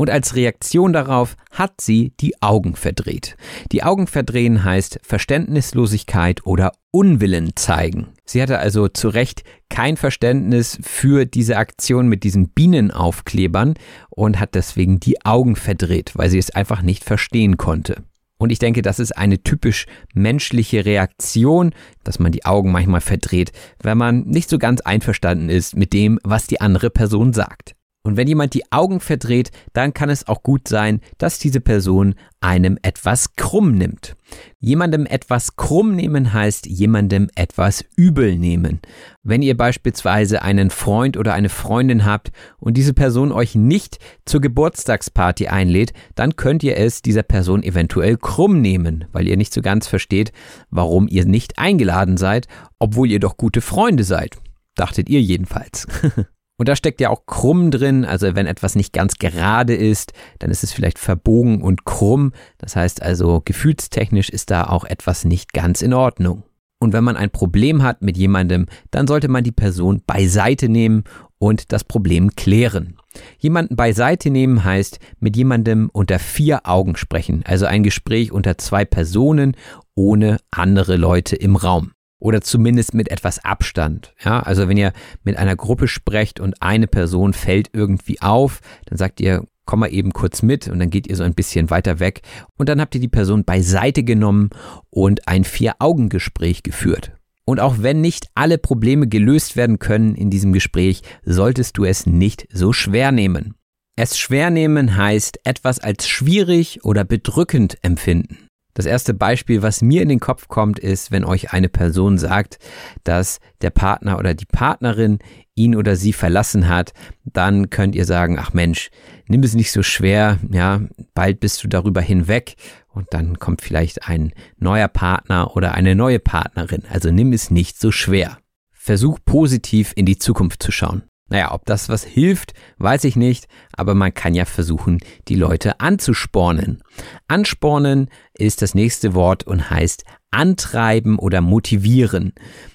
Und 0.00 0.10
als 0.10 0.36
Reaktion 0.36 0.92
darauf 0.92 1.36
hat 1.50 1.80
sie 1.80 2.12
die 2.20 2.40
Augen 2.40 2.76
verdreht. 2.76 3.36
Die 3.72 3.82
Augen 3.82 4.06
verdrehen 4.06 4.62
heißt 4.64 5.00
Verständnislosigkeit 5.02 6.46
oder 6.46 6.70
Unwillen 6.92 7.56
zeigen. 7.56 8.06
Sie 8.24 8.40
hatte 8.40 8.60
also 8.60 8.86
zu 8.86 9.08
Recht 9.08 9.42
kein 9.68 9.96
Verständnis 9.96 10.78
für 10.82 11.26
diese 11.26 11.56
Aktion 11.56 12.06
mit 12.06 12.22
diesen 12.22 12.50
Bienenaufklebern 12.50 13.74
und 14.10 14.38
hat 14.38 14.54
deswegen 14.54 15.00
die 15.00 15.24
Augen 15.24 15.56
verdreht, 15.56 16.12
weil 16.14 16.30
sie 16.30 16.38
es 16.38 16.50
einfach 16.50 16.82
nicht 16.82 17.02
verstehen 17.02 17.56
konnte. 17.56 18.04
Und 18.38 18.52
ich 18.52 18.58
denke, 18.60 18.82
das 18.82 19.00
ist 19.00 19.16
eine 19.16 19.42
typisch 19.42 19.86
menschliche 20.14 20.84
Reaktion, 20.84 21.74
dass 22.04 22.20
man 22.20 22.32
die 22.32 22.44
Augen 22.44 22.70
manchmal 22.70 23.00
verdreht, 23.00 23.52
wenn 23.82 23.98
man 23.98 24.20
nicht 24.22 24.48
so 24.48 24.58
ganz 24.58 24.80
einverstanden 24.80 25.48
ist 25.48 25.76
mit 25.76 25.92
dem, 25.92 26.20
was 26.22 26.46
die 26.46 26.60
andere 26.60 26.88
Person 26.88 27.32
sagt. 27.32 27.74
Und 28.08 28.16
wenn 28.16 28.26
jemand 28.26 28.54
die 28.54 28.72
Augen 28.72 29.00
verdreht, 29.00 29.50
dann 29.74 29.92
kann 29.92 30.08
es 30.08 30.28
auch 30.28 30.42
gut 30.42 30.66
sein, 30.66 31.02
dass 31.18 31.38
diese 31.38 31.60
Person 31.60 32.14
einem 32.40 32.78
etwas 32.80 33.34
krumm 33.36 33.72
nimmt. 33.72 34.16
Jemandem 34.60 35.04
etwas 35.04 35.56
krumm 35.56 35.94
nehmen 35.94 36.32
heißt 36.32 36.64
jemandem 36.64 37.28
etwas 37.34 37.84
übel 37.96 38.38
nehmen. 38.38 38.80
Wenn 39.22 39.42
ihr 39.42 39.54
beispielsweise 39.58 40.40
einen 40.40 40.70
Freund 40.70 41.18
oder 41.18 41.34
eine 41.34 41.50
Freundin 41.50 42.06
habt 42.06 42.32
und 42.56 42.78
diese 42.78 42.94
Person 42.94 43.30
euch 43.30 43.54
nicht 43.54 43.98
zur 44.24 44.40
Geburtstagsparty 44.40 45.48
einlädt, 45.48 45.92
dann 46.14 46.34
könnt 46.36 46.62
ihr 46.62 46.78
es 46.78 47.02
dieser 47.02 47.22
Person 47.22 47.62
eventuell 47.62 48.16
krumm 48.16 48.62
nehmen, 48.62 49.04
weil 49.12 49.28
ihr 49.28 49.36
nicht 49.36 49.52
so 49.52 49.60
ganz 49.60 49.86
versteht, 49.86 50.32
warum 50.70 51.08
ihr 51.08 51.26
nicht 51.26 51.58
eingeladen 51.58 52.16
seid, 52.16 52.46
obwohl 52.78 53.10
ihr 53.10 53.20
doch 53.20 53.36
gute 53.36 53.60
Freunde 53.60 54.04
seid. 54.04 54.38
Dachtet 54.76 55.10
ihr 55.10 55.20
jedenfalls. 55.20 55.86
Und 56.58 56.68
da 56.68 56.74
steckt 56.74 57.00
ja 57.00 57.08
auch 57.08 57.24
krumm 57.24 57.70
drin, 57.70 58.04
also 58.04 58.34
wenn 58.34 58.46
etwas 58.46 58.74
nicht 58.74 58.92
ganz 58.92 59.14
gerade 59.14 59.74
ist, 59.74 60.12
dann 60.40 60.50
ist 60.50 60.64
es 60.64 60.72
vielleicht 60.72 60.98
verbogen 60.98 61.62
und 61.62 61.84
krumm. 61.84 62.32
Das 62.58 62.74
heißt 62.74 63.00
also, 63.00 63.40
gefühlstechnisch 63.44 64.28
ist 64.28 64.50
da 64.50 64.64
auch 64.64 64.84
etwas 64.84 65.24
nicht 65.24 65.52
ganz 65.52 65.82
in 65.82 65.94
Ordnung. 65.94 66.42
Und 66.80 66.92
wenn 66.92 67.04
man 67.04 67.16
ein 67.16 67.30
Problem 67.30 67.82
hat 67.82 68.02
mit 68.02 68.16
jemandem, 68.16 68.66
dann 68.90 69.06
sollte 69.06 69.28
man 69.28 69.44
die 69.44 69.52
Person 69.52 70.02
beiseite 70.04 70.68
nehmen 70.68 71.04
und 71.38 71.72
das 71.72 71.84
Problem 71.84 72.34
klären. 72.34 72.96
Jemanden 73.38 73.76
beiseite 73.76 74.30
nehmen 74.30 74.64
heißt 74.64 74.98
mit 75.20 75.36
jemandem 75.36 75.90
unter 75.92 76.18
vier 76.18 76.68
Augen 76.68 76.96
sprechen, 76.96 77.44
also 77.46 77.66
ein 77.66 77.84
Gespräch 77.84 78.32
unter 78.32 78.58
zwei 78.58 78.84
Personen 78.84 79.56
ohne 79.94 80.38
andere 80.50 80.96
Leute 80.96 81.36
im 81.36 81.56
Raum 81.56 81.92
oder 82.18 82.40
zumindest 82.40 82.94
mit 82.94 83.10
etwas 83.10 83.44
Abstand. 83.44 84.14
Ja, 84.24 84.40
also 84.40 84.68
wenn 84.68 84.76
ihr 84.76 84.92
mit 85.22 85.36
einer 85.36 85.56
Gruppe 85.56 85.88
sprecht 85.88 86.40
und 86.40 86.60
eine 86.62 86.86
Person 86.86 87.32
fällt 87.32 87.70
irgendwie 87.72 88.20
auf, 88.20 88.60
dann 88.86 88.98
sagt 88.98 89.20
ihr, 89.20 89.44
komm 89.64 89.80
mal 89.80 89.92
eben 89.92 90.12
kurz 90.12 90.42
mit 90.42 90.66
und 90.68 90.78
dann 90.78 90.90
geht 90.90 91.06
ihr 91.06 91.16
so 91.16 91.22
ein 91.22 91.34
bisschen 91.34 91.70
weiter 91.70 92.00
weg 92.00 92.22
und 92.56 92.68
dann 92.68 92.80
habt 92.80 92.94
ihr 92.94 93.00
die 93.00 93.08
Person 93.08 93.44
beiseite 93.44 94.02
genommen 94.02 94.50
und 94.90 95.28
ein 95.28 95.44
Vier-Augen-Gespräch 95.44 96.62
geführt. 96.62 97.12
Und 97.44 97.60
auch 97.60 97.76
wenn 97.78 98.00
nicht 98.00 98.26
alle 98.34 98.58
Probleme 98.58 99.08
gelöst 99.08 99.56
werden 99.56 99.78
können 99.78 100.14
in 100.14 100.30
diesem 100.30 100.52
Gespräch, 100.52 101.02
solltest 101.24 101.78
du 101.78 101.84
es 101.84 102.06
nicht 102.06 102.46
so 102.52 102.72
schwer 102.72 103.12
nehmen. 103.12 103.54
Es 103.96 104.18
schwer 104.18 104.50
nehmen 104.50 104.96
heißt 104.96 105.40
etwas 105.44 105.80
als 105.80 106.06
schwierig 106.06 106.84
oder 106.84 107.04
bedrückend 107.04 107.78
empfinden. 107.82 108.47
Das 108.78 108.86
erste 108.86 109.12
Beispiel, 109.12 109.60
was 109.60 109.82
mir 109.82 110.02
in 110.02 110.08
den 110.08 110.20
Kopf 110.20 110.46
kommt, 110.46 110.78
ist, 110.78 111.10
wenn 111.10 111.24
euch 111.24 111.52
eine 111.52 111.68
Person 111.68 112.16
sagt, 112.16 112.60
dass 113.02 113.40
der 113.60 113.70
Partner 113.70 114.20
oder 114.20 114.34
die 114.34 114.44
Partnerin 114.44 115.18
ihn 115.56 115.74
oder 115.74 115.96
sie 115.96 116.12
verlassen 116.12 116.68
hat, 116.68 116.92
dann 117.24 117.70
könnt 117.70 117.96
ihr 117.96 118.04
sagen, 118.04 118.38
ach 118.38 118.52
Mensch, 118.52 118.90
nimm 119.26 119.42
es 119.42 119.54
nicht 119.54 119.72
so 119.72 119.82
schwer, 119.82 120.38
ja, 120.52 120.80
bald 121.12 121.40
bist 121.40 121.64
du 121.64 121.66
darüber 121.66 122.00
hinweg 122.00 122.54
und 122.86 123.08
dann 123.10 123.40
kommt 123.40 123.62
vielleicht 123.62 124.06
ein 124.06 124.32
neuer 124.58 124.86
Partner 124.86 125.56
oder 125.56 125.74
eine 125.74 125.96
neue 125.96 126.20
Partnerin. 126.20 126.84
Also 126.88 127.10
nimm 127.10 127.32
es 127.32 127.50
nicht 127.50 127.80
so 127.80 127.90
schwer. 127.90 128.38
Versuch 128.70 129.18
positiv 129.24 129.92
in 129.96 130.06
die 130.06 130.18
Zukunft 130.18 130.62
zu 130.62 130.70
schauen. 130.70 131.07
Naja, 131.28 131.52
ob 131.52 131.66
das 131.66 131.88
was 131.88 132.04
hilft, 132.04 132.54
weiß 132.78 133.04
ich 133.04 133.16
nicht, 133.16 133.48
aber 133.76 133.94
man 133.94 134.14
kann 134.14 134.34
ja 134.34 134.44
versuchen, 134.44 134.98
die 135.28 135.34
Leute 135.34 135.80
anzuspornen. 135.80 136.82
Anspornen 137.28 138.08
ist 138.34 138.62
das 138.62 138.74
nächste 138.74 139.14
Wort 139.14 139.46
und 139.46 139.70
heißt 139.70 140.04
antreiben 140.30 141.18
oder 141.18 141.40
motivieren. 141.40 142.32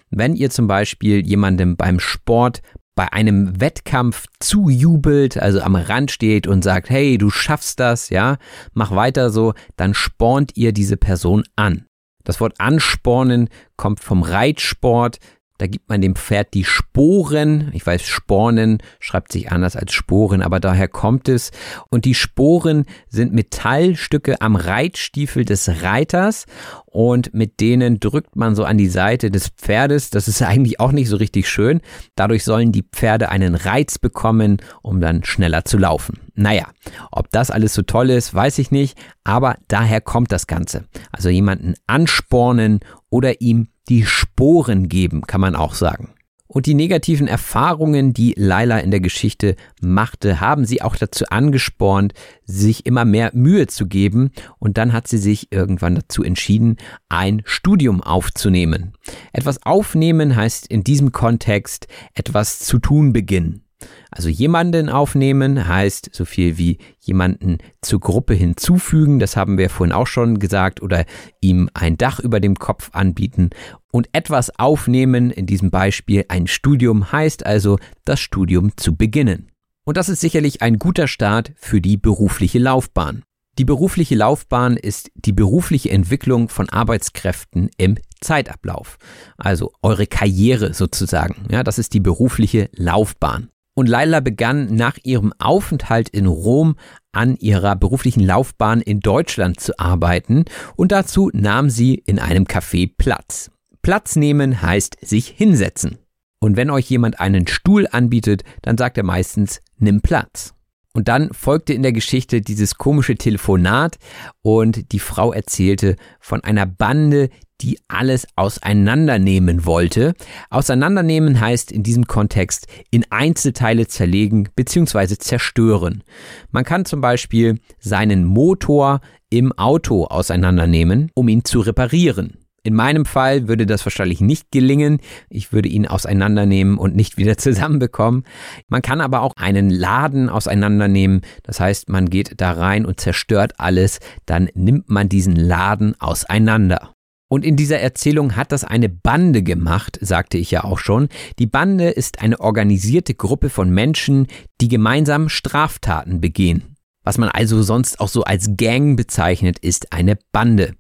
Wenn 0.10 0.36
ihr 0.36 0.50
zum 0.50 0.68
Beispiel 0.68 1.26
jemandem 1.26 1.76
beim 1.76 2.00
Sport 2.00 2.62
bei 2.96 3.12
einem 3.12 3.60
Wettkampf 3.60 4.28
zujubelt, 4.40 5.38
also 5.38 5.62
am 5.62 5.76
Rand 5.76 6.12
steht 6.12 6.46
und 6.46 6.64
sagt, 6.64 6.90
hey, 6.92 7.18
du 7.18 7.32
schaffst 7.32 7.80
das, 7.80 8.10
ja, 8.10 8.38
mach 8.74 8.92
weiter 8.92 9.32
so, 9.32 9.54
dann 9.76 9.96
spornt 9.96 10.52
ihr 10.56 10.74
diese 10.74 10.98
Person 10.98 11.44
an. 11.56 11.86
Das 12.24 12.40
Wort 12.40 12.60
anspornen 12.60 13.50
kommt 13.78 14.00
vom 14.00 14.22
Reitsport. 14.24 15.18
Da 15.64 15.68
gibt 15.68 15.88
man 15.88 16.02
dem 16.02 16.18
Pferd 16.18 16.54
die 16.56 16.66
Sporen. 16.66 17.72
Ich 17.72 17.88
weiß, 17.88 18.06
Spornen 18.06 18.80
schreibt 19.00 19.32
sich 19.32 19.50
anders 19.50 19.78
als 19.78 19.94
Sporen, 19.94 20.42
aber 20.42 20.60
daher 20.60 20.90
kommt 20.90 21.30
es. 21.30 21.52
Und 21.90 22.04
die 22.04 22.16
Sporen 22.16 22.84
sind 23.08 23.32
Metallstücke 23.32 24.42
am 24.42 24.58
Reitstiefel 24.58 25.46
des 25.46 25.82
Reiters 25.82 26.48
und 26.94 27.34
mit 27.34 27.60
denen 27.60 28.00
drückt 28.00 28.36
man 28.36 28.56
so 28.56 28.66
an 28.66 28.78
die 28.78 28.88
Seite 28.88 29.32
des 29.32 29.50
Pferdes. 29.50 30.12
Das 30.12 30.28
ist 30.28 30.42
eigentlich 30.44 30.80
auch 30.80 30.92
nicht 30.92 31.10
so 31.10 31.18
richtig 31.18 31.50
schön. 31.50 31.82
Dadurch 32.16 32.44
sollen 32.44 32.72
die 32.72 32.84
Pferde 32.84 33.30
einen 33.30 33.56
Reiz 33.56 33.98
bekommen, 33.98 34.58
um 34.84 35.02
dann 35.02 35.24
schneller 35.24 35.66
zu 35.66 35.80
laufen. 35.80 36.20
Naja, 36.36 36.68
ob 37.12 37.32
das 37.32 37.50
alles 37.50 37.74
so 37.74 37.82
toll 37.82 38.12
ist, 38.12 38.34
weiß 38.34 38.60
ich 38.60 38.70
nicht, 38.70 38.96
aber 39.24 39.58
daher 39.68 40.02
kommt 40.02 40.32
das 40.32 40.46
Ganze. 40.46 40.86
Also 41.12 41.30
jemanden 41.30 41.74
anspornen 41.88 42.82
oder 43.10 43.42
ihm 43.42 43.70
die 43.90 44.06
Sporen 44.06 44.88
geben, 44.88 45.22
kann 45.22 45.42
man 45.42 45.56
auch 45.56 45.74
sagen. 45.74 46.13
Und 46.54 46.68
die 46.68 46.76
negativen 46.76 47.28
Erfahrungen, 47.28 48.14
die 48.14 48.36
Laila 48.38 48.78
in 48.78 48.92
der 48.92 49.00
Geschichte 49.00 49.56
machte, 49.82 50.40
haben 50.40 50.66
sie 50.66 50.84
auch 50.84 50.96
dazu 50.96 51.26
angespornt, 51.30 52.14
sich 52.46 52.86
immer 52.86 53.06
mehr 53.06 53.32
Mühe 53.34 53.66
zu 53.66 53.88
geben. 53.88 54.32
Und 54.60 54.78
dann 54.78 54.94
hat 54.94 55.08
sie 55.08 55.18
sich 55.18 55.52
irgendwann 55.52 55.96
dazu 55.96 56.24
entschieden, 56.24 56.78
ein 57.10 57.42
Studium 57.46 58.04
aufzunehmen. 58.04 58.94
Etwas 59.32 59.66
aufnehmen 59.66 60.36
heißt 60.36 60.68
in 60.68 60.84
diesem 60.84 61.12
Kontext 61.12 61.88
etwas 62.14 62.60
zu 62.60 62.78
tun 62.78 63.14
beginnen. 63.14 63.63
Also 64.12 64.30
jemanden 64.30 64.90
aufnehmen 64.90 65.68
heißt 65.68 66.10
so 66.14 66.26
viel 66.26 66.58
wie 66.58 66.78
jemanden 67.00 67.58
zur 67.82 68.00
Gruppe 68.00 68.34
hinzufügen, 68.34 69.20
das 69.20 69.36
haben 69.36 69.58
wir 69.58 69.70
vorhin 69.70 69.94
auch 69.94 70.08
schon 70.08 70.40
gesagt, 70.40 70.82
oder 70.82 71.06
ihm 71.42 71.70
ein 71.74 71.98
Dach 71.98 72.20
über 72.20 72.40
dem 72.40 72.56
Kopf 72.56 72.90
anbieten. 72.94 73.50
Und 73.92 74.10
etwas 74.14 74.60
aufnehmen, 74.60 75.32
in 75.32 75.46
diesem 75.46 75.72
Beispiel 75.72 76.26
ein 76.28 76.48
Studium, 76.48 77.12
heißt 77.12 77.46
also 77.46 77.78
das 78.06 78.20
Studium 78.20 78.76
zu 78.78 78.96
beginnen. 78.96 79.52
Und 79.86 79.98
das 79.98 80.10
ist 80.10 80.22
sicherlich 80.22 80.62
ein 80.62 80.80
guter 80.80 81.08
Start 81.08 81.52
für 81.58 81.82
die 81.82 81.98
berufliche 81.98 82.60
Laufbahn. 82.60 83.24
Die 83.60 83.66
berufliche 83.66 84.16
Laufbahn 84.16 84.78
ist 84.78 85.12
die 85.14 85.32
berufliche 85.32 85.92
Entwicklung 85.92 86.50
von 86.50 86.70
Arbeitskräften 86.70 87.70
im 87.78 87.98
Zeitablauf. 88.20 88.98
Also 89.38 89.72
eure 89.84 90.08
Karriere 90.08 90.74
sozusagen. 90.74 91.46
Ja, 91.52 91.64
das 91.64 91.78
ist 91.78 91.94
die 91.94 92.00
berufliche 92.00 92.70
Laufbahn. 92.74 93.50
Und 93.76 93.90
Laila 93.90 94.20
begann 94.20 94.76
nach 94.76 94.98
ihrem 95.04 95.34
Aufenthalt 95.40 96.10
in 96.10 96.28
Rom 96.28 96.76
an 97.12 97.36
ihrer 97.38 97.76
beruflichen 97.76 98.24
Laufbahn 98.24 98.82
in 98.82 99.00
Deutschland 99.00 99.60
zu 99.60 99.78
arbeiten 99.80 100.46
und 100.76 100.92
dazu 100.92 101.32
nahm 101.34 101.70
sie 101.70 101.96
in 101.96 102.20
einem 102.20 102.46
Café 102.46 102.92
Platz. 102.96 103.50
Platz 103.82 104.16
nehmen 104.16 104.62
heißt 104.62 104.98
sich 105.02 105.28
hinsetzen. 105.28 105.98
Und 106.40 106.58
wenn 106.58 106.70
euch 106.70 106.90
jemand 106.90 107.20
einen 107.20 107.48
Stuhl 107.48 107.88
anbietet, 107.90 108.44
dann 108.62 108.78
sagt 108.78 108.98
er 108.98 109.04
meistens, 109.04 109.62
nimm 109.78 110.02
Platz. 110.02 110.54
Und 110.96 111.08
dann 111.08 111.34
folgte 111.34 111.74
in 111.74 111.82
der 111.82 111.92
Geschichte 111.92 112.42
dieses 112.42 112.76
komische 112.76 113.16
Telefonat 113.16 113.98
und 114.44 114.92
die 114.92 115.00
Frau 115.00 115.34
erzählte 115.34 115.96
von 116.20 116.44
einer 116.44 116.68
Bande, 116.68 117.30
die 117.62 117.80
alles 117.88 118.28
auseinandernehmen 118.36 119.66
wollte. 119.66 120.14
Auseinandernehmen 120.52 121.40
heißt 121.40 121.72
in 121.72 121.82
diesem 121.82 122.06
Kontext 122.06 122.68
in 122.92 123.06
Einzelteile 123.10 123.88
zerlegen 123.88 124.50
bzw. 124.56 125.18
zerstören. 125.18 126.04
Man 126.52 126.64
kann 126.64 126.86
zum 126.86 127.02
Beispiel 127.02 127.60
seinen 127.80 128.26
Motor 128.26 129.02
im 129.30 129.52
Auto 129.54 130.06
auseinandernehmen, 130.06 131.10
um 131.16 131.28
ihn 131.28 131.44
zu 131.44 131.62
reparieren. 131.62 132.43
In 132.66 132.76
meinem 132.76 133.06
Fall 133.06 133.50
würde 133.50 133.66
das 133.66 133.86
wahrscheinlich 133.86 134.22
nicht 134.22 134.50
gelingen. 134.52 135.00
Ich 135.30 135.52
würde 135.52 135.68
ihn 135.68 135.86
auseinandernehmen 135.86 136.78
und 136.78 136.96
nicht 136.96 137.18
wieder 137.18 137.38
zusammenbekommen. 137.38 138.24
Man 138.70 138.82
kann 138.82 139.02
aber 139.02 139.22
auch 139.22 139.34
einen 139.36 139.70
Laden 139.70 140.30
auseinandernehmen. 140.30 141.22
Das 141.44 141.60
heißt, 141.60 141.90
man 141.90 142.10
geht 142.10 142.40
da 142.40 142.52
rein 142.52 142.86
und 142.86 143.02
zerstört 143.02 143.60
alles. 143.60 144.00
Dann 144.26 144.50
nimmt 144.54 144.90
man 144.90 145.10
diesen 145.10 145.36
Laden 145.36 146.00
auseinander. 146.00 146.94
Und 147.30 147.44
in 147.44 147.56
dieser 147.56 147.80
Erzählung 147.80 148.36
hat 148.36 148.52
das 148.52 148.64
eine 148.64 148.90
Bande 148.90 149.42
gemacht, 149.42 149.98
sagte 150.00 150.38
ich 150.38 150.52
ja 150.52 150.64
auch 150.64 150.78
schon. 150.78 151.10
Die 151.40 151.48
Bande 151.48 151.90
ist 151.90 152.22
eine 152.22 152.40
organisierte 152.40 153.16
Gruppe 153.16 153.50
von 153.50 153.72
Menschen, 153.72 154.28
die 154.62 154.68
gemeinsam 154.68 155.30
Straftaten 155.30 156.22
begehen. 156.22 156.73
Was 157.04 157.18
man 157.18 157.30
also 157.30 157.62
sonst 157.62 158.00
auch 158.00 158.08
so 158.08 158.24
als 158.24 158.52
Gang 158.58 158.96
bezeichnet, 158.96 159.60
ist 159.60 159.92
eine 159.92 160.18
Bande. 160.32 160.74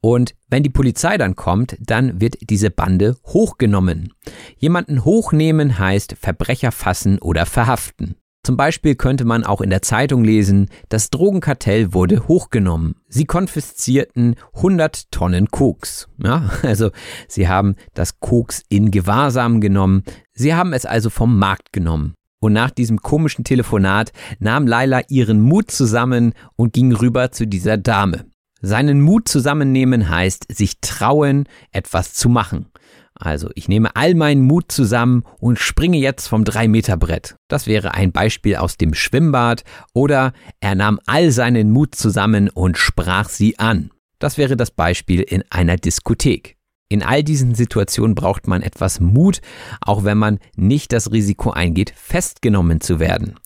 Und 0.00 0.34
wenn 0.48 0.62
die 0.62 0.70
Polizei 0.70 1.16
dann 1.16 1.36
kommt, 1.36 1.76
dann 1.80 2.20
wird 2.20 2.36
diese 2.50 2.70
Bande 2.70 3.16
hochgenommen. 3.26 4.12
Jemanden 4.58 5.04
hochnehmen 5.04 5.78
heißt 5.78 6.16
Verbrecher 6.20 6.72
fassen 6.72 7.18
oder 7.18 7.46
verhaften. 7.46 8.16
Zum 8.42 8.56
Beispiel 8.56 8.94
könnte 8.94 9.26
man 9.26 9.44
auch 9.44 9.60
in 9.60 9.68
der 9.68 9.82
Zeitung 9.82 10.24
lesen, 10.24 10.70
das 10.88 11.10
Drogenkartell 11.10 11.92
wurde 11.92 12.26
hochgenommen. 12.26 12.94
Sie 13.06 13.26
konfiszierten 13.26 14.36
100 14.54 15.10
Tonnen 15.10 15.50
Koks. 15.50 16.08
Ja, 16.22 16.50
also 16.62 16.90
sie 17.28 17.48
haben 17.48 17.76
das 17.92 18.18
Koks 18.18 18.62
in 18.70 18.90
Gewahrsam 18.90 19.60
genommen. 19.60 20.04
Sie 20.32 20.54
haben 20.54 20.72
es 20.72 20.86
also 20.86 21.10
vom 21.10 21.38
Markt 21.38 21.72
genommen. 21.72 22.14
Und 22.40 22.54
nach 22.54 22.70
diesem 22.70 23.02
komischen 23.02 23.44
Telefonat 23.44 24.12
nahm 24.38 24.66
Laila 24.66 25.02
ihren 25.08 25.40
Mut 25.40 25.70
zusammen 25.70 26.32
und 26.56 26.72
ging 26.72 26.92
rüber 26.92 27.30
zu 27.32 27.46
dieser 27.46 27.76
Dame. 27.76 28.24
Seinen 28.62 29.00
Mut 29.00 29.28
zusammennehmen 29.28 30.08
heißt 30.08 30.46
sich 30.54 30.80
trauen, 30.80 31.44
etwas 31.72 32.14
zu 32.14 32.28
machen. 32.28 32.66
Also 33.14 33.50
ich 33.54 33.68
nehme 33.68 33.94
all 33.96 34.14
meinen 34.14 34.42
Mut 34.42 34.72
zusammen 34.72 35.24
und 35.38 35.58
springe 35.58 35.98
jetzt 35.98 36.28
vom 36.28 36.44
3-Meter-Brett. 36.44 37.36
Das 37.48 37.66
wäre 37.66 37.92
ein 37.92 38.12
Beispiel 38.12 38.56
aus 38.56 38.78
dem 38.78 38.94
Schwimmbad. 38.94 39.64
Oder 39.92 40.32
er 40.60 40.74
nahm 40.74 40.98
all 41.06 41.30
seinen 41.30 41.70
Mut 41.70 41.94
zusammen 41.94 42.48
und 42.48 42.78
sprach 42.78 43.28
sie 43.28 43.58
an. 43.58 43.90
Das 44.18 44.38
wäre 44.38 44.56
das 44.56 44.70
Beispiel 44.70 45.20
in 45.20 45.44
einer 45.50 45.76
Diskothek. 45.76 46.56
In 46.90 47.04
all 47.04 47.22
diesen 47.22 47.54
Situationen 47.54 48.16
braucht 48.16 48.48
man 48.48 48.62
etwas 48.62 48.98
Mut, 48.98 49.40
auch 49.80 50.02
wenn 50.02 50.18
man 50.18 50.40
nicht 50.56 50.92
das 50.92 51.12
Risiko 51.12 51.50
eingeht, 51.50 51.94
festgenommen 51.96 52.80
zu 52.80 52.98
werden. 52.98 53.36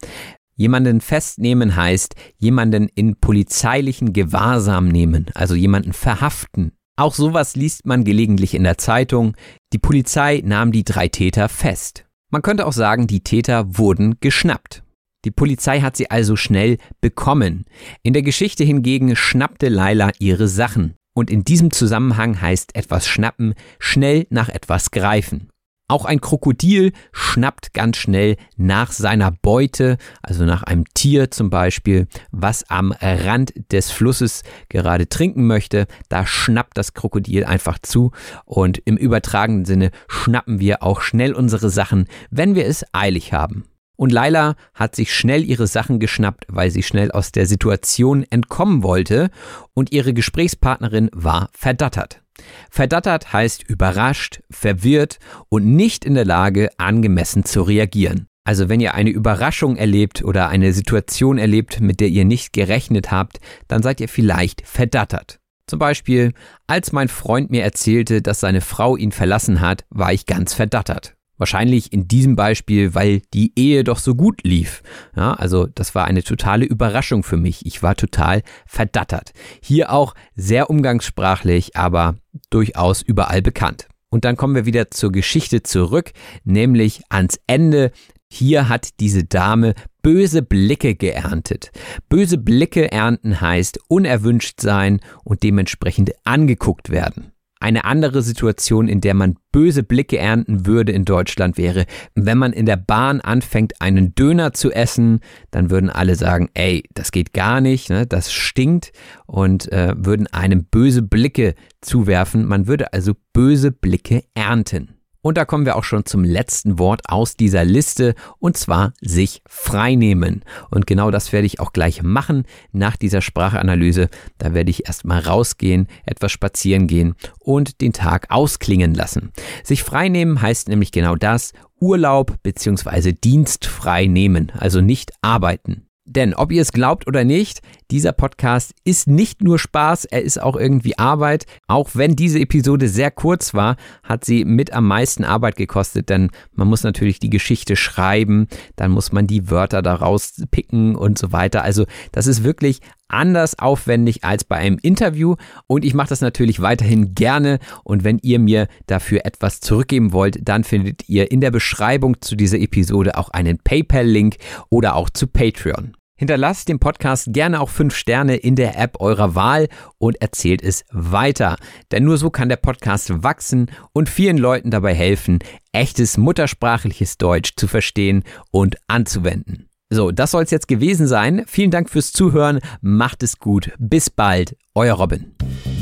Jemanden 0.57 1.03
festnehmen 1.03 1.77
heißt 1.77 2.15
jemanden 2.39 2.89
in 2.89 3.17
polizeilichen 3.17 4.15
Gewahrsam 4.15 4.89
nehmen, 4.89 5.27
also 5.35 5.55
jemanden 5.55 5.93
verhaften. 5.93 6.73
Auch 6.97 7.15
sowas 7.15 7.55
liest 7.55 7.85
man 7.85 8.05
gelegentlich 8.05 8.55
in 8.55 8.65
der 8.65 8.79
Zeitung. 8.79 9.37
Die 9.75 9.79
Polizei 9.79 10.43
nahm 10.45 10.73
die 10.73 10.85
drei 10.85 11.09
Täter 11.09 11.51
fest. 11.51 12.07
Man 12.31 12.41
könnte 12.41 12.67
auch 12.67 12.73
sagen, 12.73 13.07
die 13.07 13.21
Täter 13.21 13.77
wurden 13.77 14.17
geschnappt. 14.21 14.85
Die 15.27 15.31
Polizei 15.31 15.81
hat 15.81 15.97
sie 15.97 16.11
also 16.11 16.37
schnell 16.37 16.79
bekommen. 17.01 17.67
In 18.03 18.15
der 18.15 18.23
Geschichte 18.23 18.65
hingegen 18.65 19.17
schnappte 19.17 19.69
Laila 19.69 20.13
ihre 20.19 20.49
Sachen. 20.49 20.95
Und 21.15 21.31
in 21.31 21.45
diesem 21.45 21.71
Zusammenhang 21.71 22.41
heißt 22.41 22.75
etwas 22.75 23.07
schnappen 23.07 23.55
schnell 23.79 24.27
nach 24.31 24.49
etwas 24.49 24.91
greifen. 24.91 25.49
Auch 25.87 26.07
ein 26.07 26.23
Krokodil 26.23 26.93
schnappt 27.13 27.75
ganz 27.75 27.99
schnell 27.99 28.37
nach 28.57 28.91
seiner 28.91 29.31
Beute, 29.31 29.99
also 30.23 30.45
nach 30.45 30.63
einem 30.63 30.87
Tier 30.95 31.31
zum 31.31 31.51
Beispiel, 31.51 32.09
was 32.31 32.69
am 32.71 32.93
Rand 32.93 33.53
des 33.71 33.91
Flusses 33.91 34.45
gerade 34.71 35.11
trinken 35.11 35.47
möchte. 35.47 35.87
Da 36.09 36.27
schnappt 36.27 36.79
das 36.79 36.95
Krokodil 36.95 37.45
einfach 37.45 37.79
zu 37.79 38.13
und 38.47 38.79
im 38.87 38.97
übertragenen 38.97 39.67
Sinne 39.67 39.91
schnappen 40.09 40.59
wir 40.59 40.83
auch 40.83 41.03
schnell 41.03 41.35
unsere 41.35 41.69
Sachen, 41.69 42.07
wenn 42.31 42.55
wir 42.55 42.65
es 42.65 42.85
eilig 42.93 43.35
haben. 43.35 43.65
Und 43.97 44.13
Laila 44.13 44.57
hat 44.75 44.97
sich 44.97 45.15
schnell 45.15 45.45
ihre 45.45 45.67
Sachen 45.67 46.01
geschnappt, 46.01 46.47
weil 46.49 46.71
sie 46.71 46.83
schnell 46.83 47.13
aus 47.13 47.33
der 47.33 47.47
Situation 47.47 48.25
entkommen 48.29 48.83
wollte 48.83 49.31
und 49.73 49.93
ihre 49.93 50.13
Gesprächspartnerin 50.13 51.11
war 51.13 51.49
verdattert. 51.53 52.23
Verdattert 52.71 53.33
heißt 53.33 53.63
überrascht, 53.63 54.41
verwirrt 54.51 55.19
und 55.49 55.67
nicht 55.67 56.05
in 56.05 56.15
der 56.15 56.25
Lage, 56.25 56.71
angemessen 56.79 57.45
zu 57.45 57.63
reagieren. 57.63 58.27
Also 58.45 58.69
wenn 58.69 58.81
ihr 58.81 58.95
eine 58.95 59.11
Überraschung 59.11 59.77
erlebt 59.77 60.23
oder 60.23 60.49
eine 60.49 60.73
Situation 60.73 61.39
erlebt, 61.39 61.81
mit 61.81 62.01
der 62.01 62.09
ihr 62.09 62.25
nicht 62.25 62.53
gerechnet 62.53 63.11
habt, 63.11 63.39
dann 63.69 63.83
seid 63.83 64.01
ihr 64.01 64.09
vielleicht 64.09 64.67
verdattert. 64.67 65.41
Zum 65.67 65.79
Beispiel, 65.79 66.35
als 66.67 66.93
mein 66.93 67.09
Freund 67.09 67.51
mir 67.51 67.63
erzählte, 67.63 68.21
dass 68.21 68.41
seine 68.41 68.61
Frau 68.61 68.97
ihn 68.97 69.13
verlassen 69.13 69.61
hat, 69.61 69.87
war 69.89 70.13
ich 70.13 70.27
ganz 70.27 70.53
verdattert. 70.53 71.15
Wahrscheinlich 71.37 71.93
in 71.93 72.07
diesem 72.07 72.37
Beispiel, 72.37 72.95
weil 72.95 73.23
die 73.33 73.53
Ehe 73.57 73.83
doch 73.83 73.99
so 73.99 74.15
gut 74.15 74.43
lief. 74.45 74.83
Ja, 75.17 75.35
also 75.35 75.67
das 75.67 75.95
war 75.95 76.05
eine 76.05 76.23
totale 76.23 76.65
Überraschung 76.65 77.25
für 77.25 77.37
mich. 77.37 77.67
Ich 77.67 77.83
war 77.83 77.97
total 77.97 78.43
verdattert. 78.67 79.33
Hier 79.61 79.93
auch 79.93 80.15
sehr 80.37 80.71
umgangssprachlich, 80.71 81.77
aber 81.77 82.17
durchaus 82.51 83.03
überall 83.03 83.43
bekannt. 83.43 83.89
Und 84.11 84.25
dann 84.25 84.37
kommen 84.37 84.55
wir 84.55 84.65
wieder 84.65 84.93
zur 84.93 85.11
Geschichte 85.11 85.65
zurück, 85.65 86.13
nämlich 86.45 87.03
ans 87.09 87.41
Ende. 87.49 87.91
Hier 88.31 88.69
hat 88.69 89.01
diese 89.01 89.25
Dame 89.25 89.75
böse 90.03 90.43
Blicke 90.43 90.95
geerntet. 90.95 91.73
Böse 92.09 92.39
Blicke 92.39 92.93
ernten 92.93 93.41
heißt 93.41 93.81
unerwünscht 93.89 94.61
sein 94.61 95.01
und 95.25 95.43
dementsprechend 95.43 96.13
angeguckt 96.23 96.91
werden. 96.91 97.34
Eine 97.65 97.87
andere 97.87 98.21
Situation, 98.21 98.89
in 98.89 99.01
der 99.01 99.15
man 99.15 99.37
böse 99.51 99.85
Blicke 99.85 100.19
ernten 100.19 100.67
würde 100.67 100.93
in 100.93 101.07
Deutschland 101.07 101.57
wäre, 101.57 101.87
wenn 102.15 102.37
man 102.37 102.53
in 102.53 102.67
der 102.67 102.77
Bahn 102.77 103.23
anfängt, 103.23 103.81
einen 103.81 104.15
Döner 104.15 104.53
zu 104.53 104.71
essen, 104.71 105.21
dann 105.51 105.71
würden 105.71 105.89
alle 105.89 106.15
sagen, 106.15 106.51
ey, 106.53 106.85
das 106.93 107.11
geht 107.11 107.33
gar 107.33 107.63
nicht, 107.63 107.89
ne, 107.89 108.07
das 108.07 108.35
stinkt 108.35 108.93
und 109.25 109.73
äh, 109.73 109.95
würden 109.97 110.27
einem 110.27 110.67
böse 110.67 111.01
Blicke 111.01 111.55
zuwerfen. 111.81 112.45
Man 112.45 112.67
würde 112.67 112.93
also 112.93 113.15
böse 113.33 113.73
Blicke 113.73 114.25
ernten. 114.35 114.99
Und 115.25 115.39
da 115.39 115.47
kommen 115.47 115.65
wir 115.65 115.77
auch 115.77 115.85
schon 115.85 116.05
zum 116.05 116.23
letzten 116.23 116.79
Wort 116.79 117.01
aus 117.09 117.35
dieser 117.35 117.65
Liste 117.65 118.15
und 118.41 118.59
zwar 118.59 118.93
sich 119.01 119.41
freinehmen. 119.49 120.45
Und 120.71 120.87
genau 120.87 121.11
das 121.11 121.33
werde 121.33 121.47
ich 121.47 121.61
auch 121.61 121.73
gleich 121.73 122.03
machen 122.03 122.45
nach 122.73 122.99
dieser 122.99 123.23
Sprachanalyse. 123.23 124.11
Da 124.37 124.53
werde 124.53 124.71
ich 124.71 124.87
erstmal 124.87 125.21
rausgehen, 125.21 125.89
etwas 126.05 126.31
spazieren 126.31 126.89
gehen 126.89 127.15
und 127.39 127.81
den 127.81 127.95
Tag 127.95 128.27
ausklingen 128.29 128.93
lassen. 128.93 129.33
Sich 129.63 129.83
freinehmen 129.83 130.43
heißt 130.43 130.69
nämlich 130.69 130.93
genau 130.93 131.17
das, 131.17 131.55
Urlaub 131.81 132.35
bzw. 132.43 133.13
Dienst 133.13 133.65
frei 133.65 134.05
nehmen, 134.05 134.53
also 134.59 134.83
nicht 134.83 135.13
arbeiten. 135.23 135.87
Denn 136.05 136.35
ob 136.35 136.53
ihr 136.53 136.61
es 136.61 136.73
glaubt 136.73 137.07
oder 137.07 137.25
nicht, 137.25 137.63
dieser 137.91 138.13
Podcast 138.13 138.75
ist 138.85 139.07
nicht 139.07 139.43
nur 139.43 139.59
Spaß, 139.59 140.05
er 140.05 140.23
ist 140.23 140.41
auch 140.41 140.57
irgendwie 140.57 140.99
Arbeit. 140.99 141.47
Auch 141.67 141.91
wenn 141.95 142.17
diese 142.17 142.41
Episode 142.41 142.89
sehr 142.89 143.11
kurz 143.11 143.55
war, 143.55 143.77
hat 144.03 144.25
sie 144.25 144.45
mit 144.45 144.73
am 144.73 144.87
meisten 144.87 145.25
Arbeit 145.25 145.57
gekostet, 145.57 146.09
denn 146.09 146.31
man 146.53 146.69
muss 146.69 146.83
natürlich 146.83 147.19
die 147.19 147.31
Geschichte 147.31 147.77
schreiben, 147.77 148.49
dann 148.77 148.91
muss 148.91 149.13
man 149.13 149.27
die 149.27 149.51
Wörter 149.51 149.83
daraus 149.83 150.43
picken 150.51 150.97
und 150.97 151.19
so 151.19 151.33
weiter. 151.33 151.63
Also 151.63 151.85
das 152.13 152.27
ist 152.27 152.45
wirklich 152.45 152.81
anders 153.09 153.59
aufwendig 153.59 154.25
als 154.25 154.45
bei 154.45 154.57
einem 154.57 154.79
Interview 154.81 155.37
und 155.67 155.85
ich 155.85 155.95
mache 155.95 156.09
das 156.09 156.21
natürlich 156.21 156.61
weiterhin 156.61 157.15
gerne 157.15 157.59
und 157.85 158.03
wenn 158.03 158.19
ihr 158.23 158.39
mir 158.39 158.67
dafür 158.87 159.25
etwas 159.25 159.61
zurückgeben 159.61 160.13
wollt, 160.13 160.49
dann 160.49 160.65
findet 160.65 161.09
ihr 161.09 161.31
in 161.31 161.41
der 161.41 161.51
Beschreibung 161.51 162.21
zu 162.21 162.35
dieser 162.35 162.59
Episode 162.59 163.17
auch 163.17 163.29
einen 163.29 163.59
PayPal-Link 163.59 164.37
oder 164.71 164.97
auch 164.97 165.11
zu 165.11 165.27
Patreon. 165.27 165.95
Hinterlasst 166.17 166.69
dem 166.69 166.79
Podcast 166.79 167.33
gerne 167.33 167.61
auch 167.61 167.69
fünf 167.69 167.97
Sterne 167.97 168.37
in 168.37 168.55
der 168.55 168.79
App 168.79 169.01
eurer 169.01 169.35
Wahl 169.35 169.69
und 169.99 170.21
erzählt 170.23 170.63
es 170.63 170.85
weiter. 170.91 171.57
Denn 171.91 172.05
nur 172.05 172.19
so 172.19 172.31
kann 172.31 172.49
der 172.49 172.57
Podcast 172.57 173.25
wachsen 173.25 173.71
und 173.93 174.09
vielen 174.09 174.39
Leuten 174.39 174.71
dabei 174.71 174.95
helfen, 174.95 175.41
echtes 175.73 176.17
muttersprachliches 176.17 177.19
Deutsch 177.19 177.55
zu 177.57 177.67
verstehen 177.67 178.23
und 178.53 178.77
anzuwenden. 178.87 179.69
So, 179.91 180.13
das 180.13 180.31
soll 180.31 180.45
es 180.45 180.51
jetzt 180.51 180.69
gewesen 180.69 181.07
sein. 181.07 181.45
Vielen 181.47 181.71
Dank 181.71 181.91
fürs 181.91 182.13
Zuhören. 182.13 182.61
Macht 182.81 183.23
es 183.23 183.39
gut. 183.39 183.73
Bis 183.79 184.09
bald. 184.09 184.57
Euer 184.75 184.95
Robin. 184.95 185.35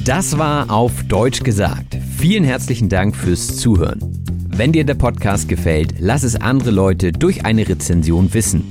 Das 0.05 0.39
war 0.39 0.71
auf 0.71 1.05
Deutsch 1.05 1.43
gesagt. 1.43 1.97
Vielen 2.19 2.45
herzlichen 2.45 2.89
Dank 2.89 3.15
fürs 3.15 3.59
Zuhören. 3.59 4.01
Wenn 4.49 4.73
dir 4.73 4.85
der 4.85 4.95
Podcast 4.95 5.49
gefällt, 5.49 5.95
lass 5.99 6.25
es 6.25 6.37
andere 6.37 6.71
Leute 6.71 7.13
durch 7.13 7.45
eine 7.45 7.69
Rezension 7.69 8.35
wissen. 8.35 8.71